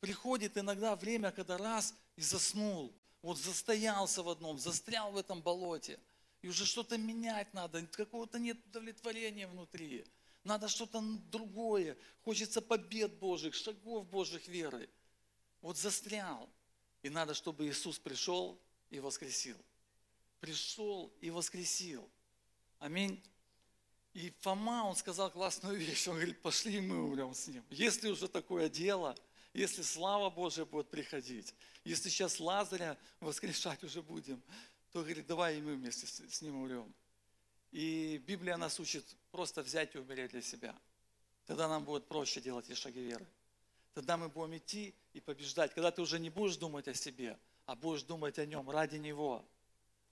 Приходит 0.00 0.58
иногда 0.58 0.94
время, 0.96 1.32
когда 1.32 1.56
раз 1.56 1.94
и 2.16 2.22
заснул. 2.22 2.92
Вот 3.22 3.38
застоялся 3.38 4.22
в 4.22 4.28
одном, 4.28 4.58
застрял 4.58 5.12
в 5.12 5.16
этом 5.16 5.40
болоте. 5.40 5.98
И 6.44 6.48
уже 6.48 6.66
что-то 6.66 6.98
менять 6.98 7.54
надо, 7.54 7.86
какого-то 7.86 8.38
нет 8.38 8.58
удовлетворения 8.66 9.46
внутри. 9.46 10.04
Надо 10.42 10.68
что-то 10.68 11.00
другое. 11.30 11.96
Хочется 12.22 12.60
побед 12.60 13.14
Божьих, 13.14 13.54
шагов 13.54 14.06
Божьих 14.08 14.46
веры. 14.46 14.90
Вот 15.62 15.78
застрял. 15.78 16.50
И 17.02 17.08
надо, 17.08 17.32
чтобы 17.32 17.66
Иисус 17.66 17.98
пришел 17.98 18.60
и 18.90 19.00
воскресил. 19.00 19.56
Пришел 20.38 21.10
и 21.22 21.30
воскресил. 21.30 22.06
Аминь. 22.78 23.24
И 24.12 24.30
Фома, 24.40 24.84
он 24.84 24.96
сказал 24.96 25.30
классную 25.30 25.78
вещь, 25.78 26.06
он 26.08 26.16
говорит, 26.16 26.42
пошли 26.42 26.78
мы 26.78 27.04
умрем 27.04 27.32
с 27.32 27.48
ним. 27.48 27.64
Если 27.70 28.10
уже 28.10 28.28
такое 28.28 28.68
дело, 28.68 29.16
если 29.54 29.80
слава 29.80 30.28
Божья 30.28 30.66
будет 30.66 30.90
приходить, 30.90 31.54
если 31.84 32.10
сейчас 32.10 32.38
Лазаря 32.38 32.98
воскрешать 33.20 33.82
уже 33.82 34.02
будем, 34.02 34.42
то 34.94 35.00
говорит, 35.00 35.26
давай 35.26 35.58
и 35.58 35.60
мы 35.60 35.74
вместе 35.74 36.06
с, 36.06 36.20
с 36.20 36.40
ним 36.40 36.54
умрем. 36.54 36.94
И 37.72 38.22
Библия 38.28 38.56
нас 38.56 38.78
учит 38.78 39.04
просто 39.32 39.62
взять 39.62 39.92
и 39.96 39.98
умереть 39.98 40.30
для 40.30 40.40
себя. 40.40 40.72
Тогда 41.46 41.66
нам 41.66 41.84
будет 41.84 42.06
проще 42.06 42.40
делать 42.40 42.70
эти 42.70 42.78
шаги 42.78 43.00
веры. 43.00 43.26
Тогда 43.92 44.16
мы 44.16 44.28
будем 44.28 44.56
идти 44.56 44.94
и 45.12 45.18
побеждать. 45.18 45.74
Когда 45.74 45.90
ты 45.90 46.00
уже 46.00 46.20
не 46.20 46.30
будешь 46.30 46.56
думать 46.58 46.86
о 46.86 46.94
себе, 46.94 47.36
а 47.66 47.74
будешь 47.74 48.04
думать 48.04 48.38
о 48.38 48.46
нем 48.46 48.70
ради 48.70 48.94
него. 48.98 49.44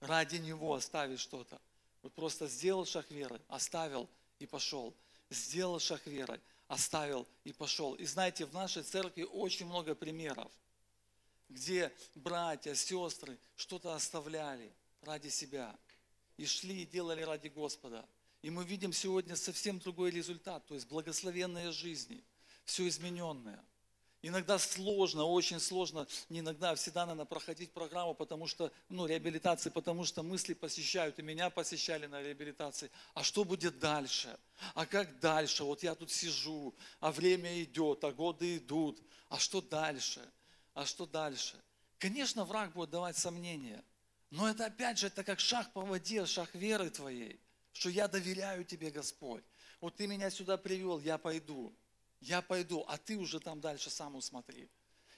Ради 0.01 0.35
него 0.35 0.73
оставить 0.73 1.21
что-то. 1.21 1.61
Вот 2.01 2.11
просто 2.11 2.49
сделал 2.49 2.85
шаг 2.85 3.09
веры, 3.09 3.39
оставил 3.47 4.09
и 4.39 4.45
пошел. 4.45 4.93
Сделал 5.29 5.79
шаг 5.79 6.05
веры, 6.07 6.41
оставил 6.67 7.25
и 7.45 7.53
пошел. 7.53 7.93
И 7.93 8.03
знаете, 8.05 8.45
в 8.45 8.51
нашей 8.51 8.83
церкви 8.83 9.23
очень 9.23 9.65
много 9.65 9.95
примеров, 9.95 10.51
где 11.53 11.91
братья, 12.15 12.73
сестры 12.73 13.37
что-то 13.55 13.95
оставляли 13.95 14.73
ради 15.01 15.29
себя 15.29 15.75
и 16.37 16.45
шли 16.45 16.83
и 16.83 16.85
делали 16.85 17.21
ради 17.21 17.47
Господа. 17.47 18.05
И 18.41 18.49
мы 18.49 18.65
видим 18.65 18.91
сегодня 18.91 19.35
совсем 19.35 19.79
другой 19.79 20.11
результат, 20.11 20.65
то 20.65 20.73
есть 20.73 20.87
благословенные 20.87 21.71
жизни, 21.71 22.23
все 22.65 22.87
измененное– 22.87 23.63
Иногда 24.25 24.57
сложно, 24.57 25.25
очень 25.25 25.59
сложно, 25.59 26.07
не 26.29 26.39
иногда, 26.39 26.71
а 26.71 26.75
всегда 26.75 27.05
надо 27.05 27.25
проходить 27.25 27.73
программу, 27.73 28.13
потому 28.13 28.47
что, 28.47 28.71
ну, 28.87 29.05
реабилитации, 29.05 29.69
потому 29.69 30.05
что 30.05 30.23
мысли 30.23 30.53
посещают, 30.53 31.19
и 31.19 31.21
меня 31.21 31.49
посещали 31.49 32.05
на 32.05 32.21
реабилитации. 32.21 32.89
А 33.15 33.21
что 33.21 33.43
будет 33.43 33.79
дальше? 33.79 34.39
А 34.75 34.85
как 34.85 35.19
дальше? 35.19 35.65
Вот 35.65 35.83
я 35.83 35.93
тут 35.93 36.09
сижу, 36.09 36.73
а 37.01 37.11
время 37.11 37.61
идет, 37.63 38.05
а 38.05 38.13
годы 38.13 38.55
идут. 38.55 39.01
А 39.27 39.37
что 39.37 39.61
дальше? 39.61 40.21
А 40.73 40.85
что 40.85 41.05
дальше? 41.05 41.61
Конечно, 41.99 42.45
враг 42.45 42.73
будет 42.73 42.89
давать 42.89 43.17
сомнения. 43.17 43.83
Но 44.29 44.49
это 44.49 44.65
опять 44.65 44.97
же, 44.97 45.07
это 45.07 45.23
как 45.23 45.39
шаг 45.39 45.71
по 45.73 45.81
воде, 45.81 46.25
шаг 46.25 46.53
веры 46.55 46.89
твоей, 46.89 47.39
что 47.71 47.89
я 47.89 48.07
доверяю 48.07 48.65
тебе, 48.65 48.89
Господь. 48.89 49.43
Вот 49.79 49.95
ты 49.95 50.07
меня 50.07 50.29
сюда 50.29 50.57
привел, 50.57 50.99
я 50.99 51.17
пойду 51.17 51.75
я 52.23 52.41
пойду, 52.41 52.85
а 52.87 52.97
ты 52.97 53.17
уже 53.17 53.39
там 53.39 53.59
дальше 53.59 53.89
сам 53.89 54.15
усмотри. 54.15 54.69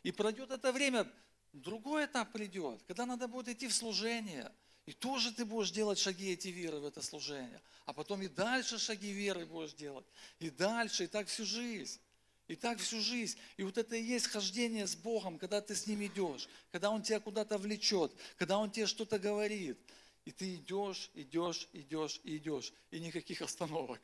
И 0.03 0.12
пройдет 0.12 0.51
это 0.51 0.72
время, 0.72 1.12
другой 1.53 2.06
этап 2.06 2.32
придет, 2.32 2.82
когда 2.88 3.06
надо 3.06 3.28
будет 3.28 3.49
идти 3.49 3.68
в 3.68 3.74
служение. 3.74 4.51
И 4.86 4.93
тоже 4.93 5.32
ты 5.32 5.45
будешь 5.45 5.72
делать 5.72 5.97
шаги 5.97 6.32
эти 6.32 6.49
веры 6.49 6.80
в 6.80 6.86
это 6.86 7.01
служение. 7.01 7.62
А 7.86 7.93
потом 7.93 8.22
и 8.22 8.28
дальше 8.28 8.78
шаги 8.78 9.12
веры 9.12 9.45
будешь 9.45 9.74
делать. 9.74 10.06
И 10.39 10.49
дальше, 10.49 11.06
и 11.06 11.08
так 11.08 11.28
всю 11.28 11.45
жизнь. 11.45 11.99
И 12.48 12.56
так 12.56 12.80
всю 12.80 13.00
жизнь. 13.00 13.39
И 13.58 13.64
вот 13.64 13.78
это 13.78 13.96
и 13.96 14.04
есть 14.04 14.28
хождение 14.28 14.86
с 14.86 14.96
Богом, 14.96 15.39
когда 15.39 15.62
ты 15.62 15.76
с 15.76 15.88
Ним 15.88 16.06
идешь, 16.06 16.48
когда 16.72 16.91
Он 16.91 17.02
тебя 17.02 17.20
куда-то 17.20 17.58
влечет, 17.58 18.12
когда 18.38 18.60
Он 18.60 18.70
тебе 18.70 18.86
что-то 18.86 19.18
говорит. 19.18 19.80
И 20.26 20.32
ты 20.32 20.56
идешь, 20.56 21.10
идешь, 21.14 21.68
идешь 21.74 22.20
идешь. 22.24 22.74
И 22.91 23.00
никаких 23.00 23.41
остановок. 23.41 24.02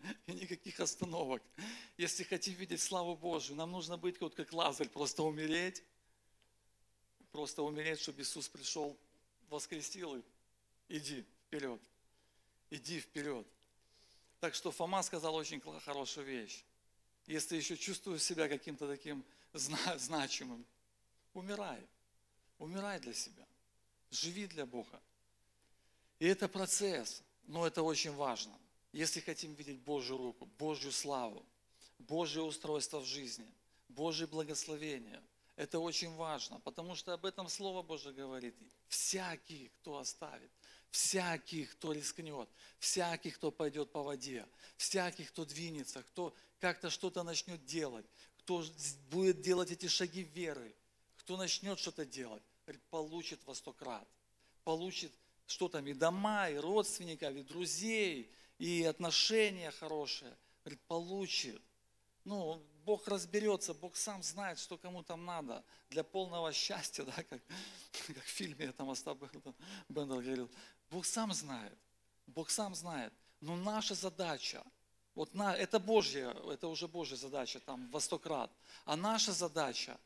И 0.26 0.32
никаких 0.32 0.80
остановок. 0.80 1.42
Если 1.96 2.24
хотим 2.24 2.54
видеть 2.54 2.80
славу 2.80 3.16
Божию, 3.16 3.56
нам 3.56 3.70
нужно 3.70 3.96
быть 3.96 4.20
вот 4.20 4.34
как 4.34 4.52
Лазарь, 4.52 4.88
просто 4.88 5.22
умереть. 5.22 5.82
Просто 7.30 7.62
умереть, 7.62 8.00
чтобы 8.00 8.20
Иисус 8.20 8.48
пришел, 8.48 8.94
воскресил 9.48 10.16
и 10.16 10.22
иди 10.90 11.24
вперед. 11.46 11.80
Иди 12.68 13.00
вперед. 13.00 13.46
Так 14.40 14.54
что 14.54 14.70
Фома 14.70 15.02
сказал 15.02 15.34
очень 15.34 15.60
хорошую 15.80 16.26
вещь. 16.26 16.64
Если 17.26 17.56
еще 17.56 17.76
чувствуешь 17.76 18.22
себя 18.22 18.48
каким-то 18.48 18.86
таким 18.88 19.24
значимым, 19.52 20.64
умирай. 21.34 21.80
Умирай 22.58 23.00
для 23.00 23.14
себя. 23.14 23.46
Живи 24.10 24.46
для 24.46 24.66
Бога. 24.66 25.00
И 26.18 26.26
это 26.26 26.48
процесс, 26.48 27.22
но 27.44 27.66
это 27.66 27.82
очень 27.82 28.12
важно. 28.12 28.56
Если 28.92 29.20
хотим 29.20 29.54
видеть 29.54 29.78
Божью 29.80 30.16
руку, 30.18 30.46
Божью 30.58 30.92
славу, 30.92 31.44
Божье 31.98 32.42
устройство 32.42 33.00
в 33.00 33.06
жизни, 33.06 33.46
Божье 33.88 34.26
благословение, 34.26 35.22
это 35.56 35.78
очень 35.78 36.14
важно, 36.14 36.60
потому 36.60 36.94
что 36.94 37.12
об 37.12 37.24
этом 37.24 37.48
Слово 37.48 37.82
Божье 37.82 38.12
говорит. 38.12 38.54
Всякий, 38.88 39.70
кто 39.80 39.98
оставит, 39.98 40.50
всякий, 40.92 41.64
кто 41.64 41.92
рискнет, 41.92 42.48
всякий, 42.78 43.32
кто 43.32 43.50
пойдет 43.50 43.90
по 43.90 44.02
воде, 44.02 44.46
всякий, 44.76 45.24
кто 45.24 45.44
двинется, 45.44 46.02
кто 46.04 46.32
как-то 46.60 46.90
что-то 46.90 47.24
начнет 47.24 47.64
делать, 47.64 48.06
кто 48.38 48.64
будет 49.10 49.40
делать 49.40 49.72
эти 49.72 49.88
шаги 49.88 50.22
веры, 50.22 50.72
кто 51.16 51.36
начнет 51.36 51.80
что-то 51.80 52.04
делать, 52.04 52.42
получит 52.90 53.44
во 53.46 53.54
сто 53.54 53.72
крат, 53.72 54.06
получит 54.62 55.12
что 55.46 55.68
там, 55.68 55.86
и 55.86 55.92
дома, 55.92 56.48
и 56.48 56.56
родственников, 56.56 57.34
и 57.34 57.42
друзей, 57.42 58.30
и 58.58 58.84
отношения 58.84 59.70
хорошие, 59.70 60.34
говорит, 60.64 60.80
получит. 60.86 61.60
Ну, 62.24 62.62
Бог 62.84 63.06
разберется, 63.08 63.74
Бог 63.74 63.96
сам 63.96 64.22
знает, 64.22 64.58
что 64.58 64.78
кому 64.78 65.02
там 65.02 65.24
надо 65.24 65.64
для 65.90 66.04
полного 66.04 66.52
счастья, 66.52 67.04
да, 67.04 67.12
как, 67.12 67.42
как 68.06 68.24
в 68.24 68.28
фильме 68.28 68.72
там 68.72 68.90
Остап 68.90 69.18
Бендер 69.88 70.20
говорил. 70.22 70.50
Бог 70.92 71.06
сам 71.06 71.32
знает, 71.32 71.78
Бог 72.26 72.50
сам 72.50 72.74
знает. 72.74 73.14
Но 73.40 73.56
наша 73.56 73.94
задача, 73.94 74.62
вот 75.14 75.32
на, 75.34 75.56
это 75.56 75.80
Божья, 75.80 76.36
это 76.52 76.68
уже 76.68 76.86
Божья 76.86 77.16
задача, 77.16 77.60
там 77.60 77.90
во 77.90 77.98
сто 77.98 78.18
крат. 78.18 78.50
А 78.84 78.94
наша 78.94 79.32
задача 79.32 79.98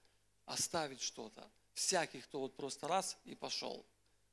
оставить 0.44 1.02
что-то. 1.02 1.44
Всякий, 1.74 2.20
кто 2.20 2.38
вот 2.38 2.54
просто 2.54 2.86
раз 2.86 3.18
и 3.24 3.34
пошел. 3.34 3.84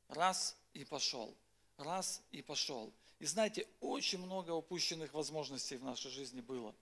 Раз 0.10 0.56
и 0.76 0.86
пошел. 0.86 1.36
Раз 1.78 2.22
и 2.32 2.43
пошел. 2.43 2.93
И 3.18 3.26
знаете, 3.26 3.68
очень 3.82 4.20
много 4.20 4.51
упущенных 4.51 5.12
возможностей 5.14 5.78
в 5.78 5.84
нашей 5.84 6.12
жизни 6.12 6.41
было. 6.41 6.76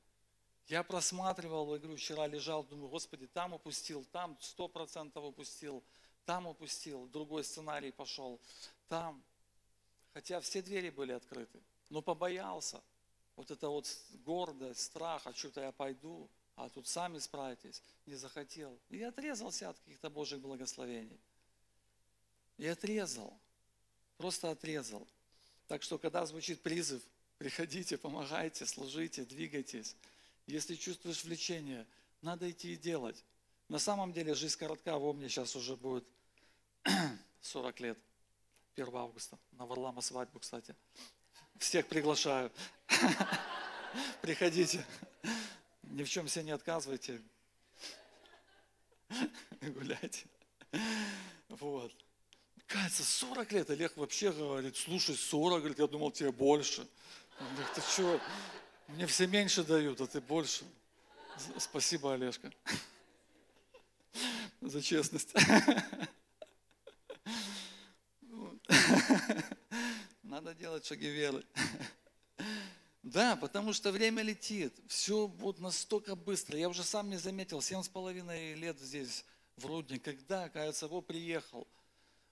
Я 0.67 0.83
просматривал, 0.83 1.65
говорю, 1.65 1.95
вчера 1.95 2.27
лежал, 2.27 2.65
думаю, 2.65 2.89
Господи, 2.89 3.25
там 3.27 3.53
упустил, 3.53 4.05
там 4.11 4.37
сто 4.41 4.67
процентов 4.67 5.23
упустил, 5.23 5.81
там 6.25 6.45
упустил, 6.45 7.07
другой 7.07 7.45
сценарий 7.45 7.91
пошел, 7.91 8.37
там. 8.89 9.23
Хотя 10.13 10.41
все 10.41 10.61
двери 10.61 10.89
были 10.89 11.13
открыты, 11.13 11.59
но 11.89 12.01
побоялся. 12.01 12.81
Вот 13.35 13.49
это 13.49 13.69
вот 13.69 13.87
гордость, 14.25 14.81
страх, 14.81 15.25
а 15.25 15.33
что-то 15.33 15.61
я 15.61 15.71
пойду, 15.71 16.29
а 16.55 16.69
тут 16.69 16.87
сами 16.87 17.17
справитесь, 17.19 17.81
не 18.05 18.15
захотел. 18.15 18.77
И 18.89 19.01
отрезался 19.01 19.69
от 19.69 19.79
каких-то 19.79 20.09
Божьих 20.09 20.41
благословений. 20.41 21.19
И 22.57 22.67
отрезал, 22.67 23.39
просто 24.17 24.51
отрезал. 24.51 25.07
Так 25.67 25.81
что, 25.81 25.97
когда 25.97 26.25
звучит 26.25 26.61
призыв, 26.61 27.01
приходите, 27.37 27.97
помогайте, 27.97 28.65
служите, 28.65 29.23
двигайтесь. 29.23 29.95
Если 30.45 30.75
чувствуешь 30.75 31.23
влечение, 31.23 31.87
надо 32.21 32.51
идти 32.51 32.73
и 32.73 32.77
делать. 32.77 33.23
На 33.69 33.79
самом 33.79 34.11
деле 34.11 34.35
жизнь 34.35 34.57
коротка, 34.57 34.99
во 34.99 35.13
мне 35.13 35.29
сейчас 35.29 35.55
уже 35.55 35.77
будет 35.77 36.05
40 37.41 37.79
лет. 37.79 37.97
1 38.75 38.95
августа. 38.95 39.37
На 39.51 39.65
Варлама 39.65 40.01
свадьбу, 40.01 40.39
кстати. 40.39 40.75
Всех 41.57 41.87
приглашаю. 41.87 42.51
Приходите. 44.21 44.85
Ни 45.83 46.03
в 46.03 46.09
чем 46.09 46.27
себе 46.27 46.45
не 46.45 46.51
отказывайте. 46.51 47.21
Гуляйте. 49.61 50.25
Вот. 51.49 51.91
Кажется, 52.67 53.03
40 53.03 53.51
лет. 53.51 53.69
Олег 53.69 53.97
вообще 53.97 54.31
говорит, 54.31 54.77
слушай, 54.77 55.15
40, 55.15 55.59
говорит, 55.59 55.79
я 55.79 55.87
думал, 55.87 56.11
тебе 56.11 56.31
больше. 56.31 56.87
Он 57.39 57.47
говорит, 57.55 57.73
ты 57.73 57.81
что, 57.81 58.21
мне 58.87 59.05
все 59.07 59.27
меньше 59.27 59.63
дают, 59.63 59.99
а 59.99 60.07
ты 60.07 60.21
больше. 60.21 60.63
Спасибо, 61.57 62.13
Олежка, 62.13 62.51
за 64.61 64.81
честность. 64.81 65.33
Надо 70.23 70.53
делать 70.53 70.85
шаги 70.85 71.09
веры. 71.09 71.43
Да, 73.03 73.35
потому 73.35 73.73
что 73.73 73.91
время 73.91 74.21
летит. 74.21 74.75
Все 74.87 75.27
будет 75.27 75.59
настолько 75.59 76.15
быстро. 76.15 76.55
Я 76.55 76.69
уже 76.69 76.83
сам 76.83 77.09
не 77.09 77.17
заметил, 77.17 77.59
семь 77.59 77.81
с 77.81 77.89
половиной 77.89 78.53
лет 78.53 78.79
здесь, 78.79 79.25
в 79.57 79.65
Рудне, 79.65 79.97
когда, 79.97 80.49
кажется, 80.49 80.85
его 80.85 81.01
приехал– 81.01 81.67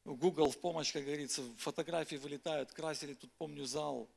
Google 0.05 0.49
в 0.49 0.57
помощь, 0.57 0.91
как 0.91 1.03
говорится, 1.03 1.43
фотографии 1.57 2.15
вылетают, 2.15 2.71
красили, 2.71 3.13
тут 3.13 3.31
помню 3.33 3.65
зал. 3.65 4.09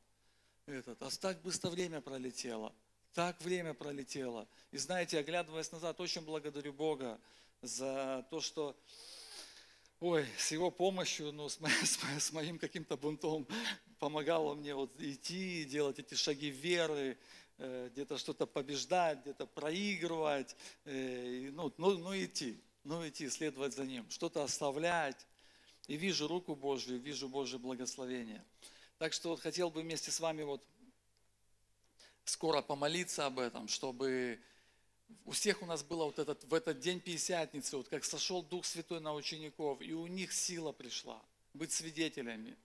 Этот. 0.65 1.01
А 1.01 1.09
так 1.09 1.41
быстро 1.41 1.69
время 1.69 1.99
пролетело. 2.01 2.73
Так 3.13 3.39
время 3.41 3.73
пролетело. 3.73 4.47
И 4.71 4.77
знаете, 4.77 5.19
оглядываясь 5.19 5.71
назад, 5.71 5.99
очень 5.99 6.21
благодарю 6.21 6.73
Бога 6.73 7.19
за 7.61 8.25
то, 8.29 8.39
что 8.39 8.75
ой, 9.99 10.25
с 10.37 10.51
его 10.51 10.71
помощью, 10.71 11.31
ну, 11.31 11.49
с, 11.49 11.59
моим, 11.59 11.85
с 12.19 12.31
моим 12.31 12.59
каким-то 12.59 12.97
бунтом 12.97 13.47
помогал 13.99 14.47
он 14.47 14.59
мне 14.59 14.75
вот 14.75 14.91
идти, 14.99 15.63
делать 15.65 15.99
эти 15.99 16.15
шаги 16.15 16.49
веры, 16.49 17.17
э, 17.57 17.89
где-то 17.93 18.17
что-то 18.17 18.45
побеждать, 18.45 19.21
где-то 19.21 19.45
проигрывать, 19.45 20.55
э, 20.85 21.49
ну, 21.53 21.73
ну, 21.77 21.97
ну 21.97 22.15
идти, 22.15 22.59
ну 22.83 23.07
идти, 23.07 23.29
следовать 23.29 23.73
за 23.73 23.85
ним, 23.85 24.09
что-то 24.09 24.43
оставлять, 24.43 25.25
и 25.87 25.95
вижу 25.95 26.27
руку 26.27 26.55
Божью, 26.55 26.99
вижу 26.99 27.29
Божье 27.29 27.59
благословение. 27.59 28.43
Так 28.97 29.13
что 29.13 29.29
вот 29.29 29.41
хотел 29.41 29.69
бы 29.69 29.81
вместе 29.81 30.11
с 30.11 30.19
вами 30.19 30.43
вот 30.43 30.63
скоро 32.25 32.61
помолиться 32.61 33.25
об 33.25 33.39
этом, 33.39 33.67
чтобы 33.67 34.39
у 35.25 35.31
всех 35.31 35.61
у 35.61 35.65
нас 35.65 35.83
было 35.83 36.05
вот 36.05 36.19
этот, 36.19 36.43
в 36.43 36.53
этот 36.53 36.79
день 36.79 36.99
Пятидесятницы, 36.99 37.77
вот 37.77 37.89
как 37.89 38.03
сошел 38.03 38.43
Дух 38.43 38.65
Святой 38.65 38.99
на 38.99 39.13
учеников, 39.13 39.81
и 39.81 39.93
у 39.93 40.07
них 40.07 40.33
сила 40.33 40.71
пришла 40.71 41.21
быть 41.53 41.71
свидетелями. 41.71 42.57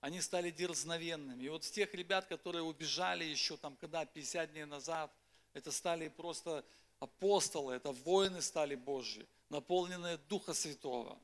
Они 0.00 0.20
стали 0.20 0.50
дерзновенными. 0.50 1.44
И 1.44 1.48
вот 1.48 1.62
тех 1.62 1.94
ребят, 1.94 2.26
которые 2.26 2.62
убежали 2.62 3.24
еще 3.24 3.56
там, 3.56 3.76
когда, 3.76 4.04
50 4.04 4.52
дней 4.52 4.66
назад, 4.66 5.10
это 5.54 5.72
стали 5.72 6.08
просто 6.08 6.64
апостолы, 7.00 7.74
это 7.74 7.92
воины 7.92 8.42
стали 8.42 8.74
Божьи, 8.74 9.26
наполненные 9.48 10.18
Духа 10.18 10.52
Святого 10.54 11.18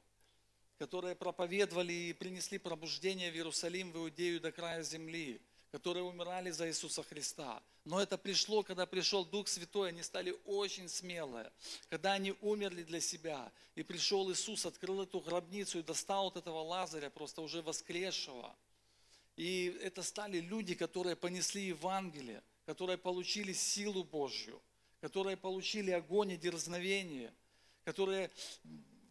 которые 0.81 1.15
проповедовали 1.15 1.93
и 1.93 2.15
принесли 2.15 2.57
пробуждение 2.57 3.31
в 3.31 3.35
Иерусалим, 3.35 3.93
в 3.93 3.99
Иудею 3.99 4.41
до 4.41 4.51
края 4.51 4.83
земли, 4.83 5.39
которые 5.71 6.03
умирали 6.03 6.51
за 6.51 6.69
Иисуса 6.69 7.03
Христа. 7.03 7.63
Но 7.85 8.01
это 8.01 8.19
пришло, 8.19 8.63
когда 8.63 8.87
пришел 8.87 9.25
Дух 9.25 9.49
Святой, 9.49 9.91
они 9.91 10.03
стали 10.03 10.37
очень 10.45 10.89
смелые. 10.89 11.51
Когда 11.89 12.13
они 12.13 12.35
умерли 12.41 12.83
для 12.83 13.01
себя, 13.01 13.53
и 13.75 13.83
пришел 13.83 14.31
Иисус, 14.33 14.67
открыл 14.67 15.03
эту 15.03 15.21
гробницу 15.21 15.79
и 15.79 15.83
достал 15.83 16.29
от 16.29 16.37
этого 16.37 16.61
Лазаря, 16.63 17.11
просто 17.11 17.41
уже 17.41 17.63
воскресшего. 17.63 18.55
И 19.37 19.79
это 19.83 20.03
стали 20.03 20.39
люди, 20.39 20.75
которые 20.75 21.17
понесли 21.17 21.67
Евангелие, 21.67 22.43
которые 22.67 22.99
получили 22.99 23.53
силу 23.53 24.05
Божью, 24.05 24.61
которые 25.01 25.37
получили 25.37 25.91
огонь 25.93 26.33
и 26.33 26.37
дерзновение, 26.37 27.33
которые 27.85 28.31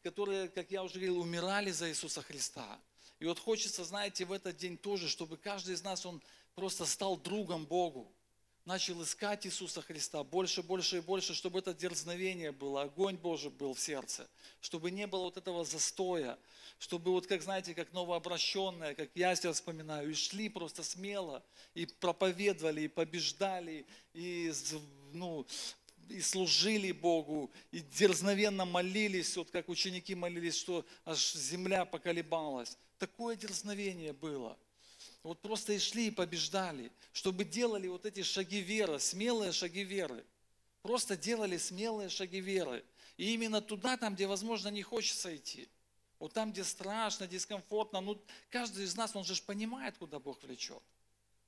которые, 0.04 0.48
как 0.50 0.72
я 0.72 0.84
уже 0.84 0.96
говорил, 0.96 1.20
умирали 1.20 1.72
за 1.72 1.90
Иисуса 1.90 2.22
Христа. 2.22 2.80
И 3.20 3.26
вот 3.26 3.38
хочется, 3.38 3.84
знаете, 3.84 4.26
в 4.26 4.32
этот 4.32 4.56
день 4.56 4.78
тоже, 4.78 5.10
чтобы 5.10 5.38
каждый 5.38 5.74
из 5.74 5.84
нас, 5.84 6.06
он 6.06 6.22
просто 6.56 6.86
стал 6.86 7.18
другом 7.18 7.66
Богу. 7.66 8.12
начал 8.66 9.02
искать 9.02 9.48
Иисуса 9.48 9.82
Христа 9.82 10.24
больше, 10.24 10.62
больше 10.62 10.98
и 10.98 11.02
больше, 11.02 11.34
чтобы 11.34 11.58
это 11.58 11.74
дерзновение 11.74 12.52
было, 12.52 12.84
огонь 12.84 13.16
Божий 13.16 13.50
был 13.50 13.74
в 13.74 13.80
сердце, 13.80 14.30
чтобы 14.62 14.92
не 14.92 15.08
было 15.08 15.24
вот 15.24 15.38
этого 15.38 15.66
застоя, 15.66 16.38
чтобы 16.78 17.12
вот 17.12 17.26
как, 17.26 17.42
знаете, 17.42 17.74
как 17.74 17.92
новообращенные, 17.94 18.94
как 18.94 19.10
я 19.16 19.36
себя 19.36 19.54
вспоминаю, 19.54 20.12
и 20.12 20.14
шли 20.14 20.50
просто 20.50 20.84
смело, 20.84 21.44
и 21.74 21.88
проповедовали, 21.88 22.82
и 22.82 22.88
побеждали, 22.88 23.88
и, 24.14 24.54
ну, 25.14 25.48
и 26.08 26.22
служили 26.22 26.92
Богу, 26.92 27.50
и 27.72 27.80
дерзновенно 27.80 28.66
молились, 28.66 29.36
вот 29.36 29.50
как 29.50 29.68
ученики 29.70 30.14
молились, 30.14 30.58
что 30.58 30.86
аж 31.06 31.34
земля 31.34 31.86
поколебалась. 31.86 32.78
Такое 33.00 33.36
дерзновение 33.36 34.14
было– 34.14 34.60
вот 35.24 35.42
просто 35.42 35.74
и 35.74 35.80
шли 35.80 36.08
и 36.08 36.12
побеждали, 36.12 36.92
чтобы 37.12 37.44
делали 37.44 37.88
вот 37.88 38.06
эти 38.06 38.24
шаги 38.24 38.62
веры, 38.62 39.00
смелые 39.00 39.52
шаги 39.52 39.84
веры. 39.84 40.26
Просто 40.82 41.18
делали 41.18 41.58
смелые 41.58 42.10
шаги 42.10 42.40
веры. 42.40 42.86
И 43.18 43.34
именно 43.34 43.62
туда, 43.62 43.98
там, 43.98 44.16
где, 44.16 44.28
возможно, 44.28 44.70
не 44.70 44.82
хочется 44.82 45.36
идти. 45.36 45.68
Вот 46.20 46.34
там, 46.34 46.52
где 46.52 46.64
страшно, 46.64 47.28
дискомфортно. 47.28 48.00
Ну, 48.00 48.22
каждый 48.50 48.86
из 48.86 48.96
нас, 48.96 49.16
он 49.16 49.26
же 49.26 49.42
понимает, 49.42 49.98
куда 49.98 50.20
Бог 50.20 50.42
влечет. 50.42 50.82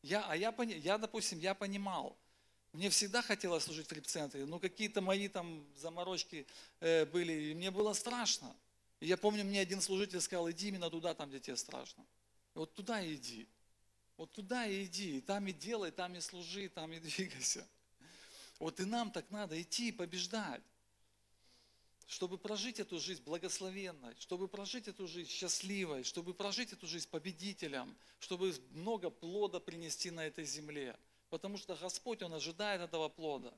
Я, 0.02 0.26
а 0.28 0.36
я, 0.36 0.54
я, 0.64 0.98
допустим, 0.98 1.40
я 1.40 1.54
понимал. 1.54 2.18
Мне 2.74 2.90
всегда 2.90 3.22
хотелось 3.22 3.64
служить 3.66 3.88
в 3.88 3.92
репцентре, 3.92 4.46
но 4.46 4.60
какие-то 4.60 5.02
мои 5.02 5.28
там 5.28 5.66
заморочки 5.76 6.48
э, 6.80 7.06
были, 7.06 7.34
и 7.34 7.54
мне 7.54 7.70
было 7.70 7.94
страшно. 7.94 8.56
И 9.02 9.08
я 9.08 9.18
помню, 9.18 9.44
мне 9.44 9.60
один 9.60 9.82
служитель 9.82 10.22
сказал, 10.22 10.50
иди 10.50 10.70
именно 10.70 10.90
туда, 10.90 11.14
там, 11.14 11.30
где 11.30 11.40
тебе 11.40 11.58
страшно. 11.58 12.06
И 12.56 12.60
вот 12.60 12.74
туда 12.74 13.06
иди. 13.06 13.48
Вот 14.22 14.30
туда 14.34 14.68
и 14.68 14.86
иди, 14.86 15.18
и 15.18 15.22
там 15.22 15.48
и 15.48 15.52
делай, 15.52 15.90
там 15.90 16.14
и 16.14 16.22
служи, 16.22 16.70
там 16.70 16.94
и 16.94 17.00
двигайся. 17.10 17.68
Вот 18.60 18.80
и 18.80 18.86
нам 18.86 19.10
так 19.10 19.32
надо 19.32 19.60
идти 19.60 19.88
и 19.88 19.92
побеждать, 19.92 20.62
чтобы 22.06 22.38
прожить 22.38 22.80
эту 22.80 23.00
жизнь 23.00 23.24
благословенной, 23.24 24.14
чтобы 24.20 24.48
прожить 24.48 24.88
эту 24.88 25.08
жизнь 25.08 25.32
счастливой, 25.32 26.04
чтобы 26.04 26.36
прожить 26.36 26.72
эту 26.72 26.86
жизнь 26.86 27.10
победителем, 27.10 27.98
чтобы 28.20 28.54
много 28.74 29.10
плода 29.10 29.60
принести 29.60 30.12
на 30.12 30.24
этой 30.28 30.46
земле. 30.46 30.96
Потому 31.32 31.58
что 31.58 31.76
Господь, 31.76 32.22
Он 32.22 32.36
ожидает 32.36 32.82
этого 32.82 33.10
плода. 33.10 33.52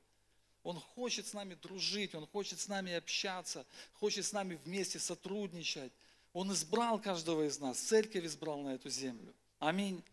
Он 0.63 0.79
хочет 0.79 1.27
с 1.27 1.33
нами 1.33 1.55
дружить, 1.55 2.15
Он 2.15 2.25
хочет 2.25 2.61
с 2.61 2.69
нами 2.69 2.93
общаться, 2.93 3.65
хочет 3.95 4.25
с 4.25 4.31
нами 4.31 4.57
вместе 4.63 4.97
сотрудничать. 4.97 5.91
Он 6.31 6.53
избрал 6.53 7.01
каждого 7.01 7.45
из 7.45 7.59
нас, 7.59 7.77
церковь 7.79 8.23
избрал 8.23 8.61
на 8.61 8.75
эту 8.75 8.89
землю. 8.89 9.33
Аминь. 9.59 10.03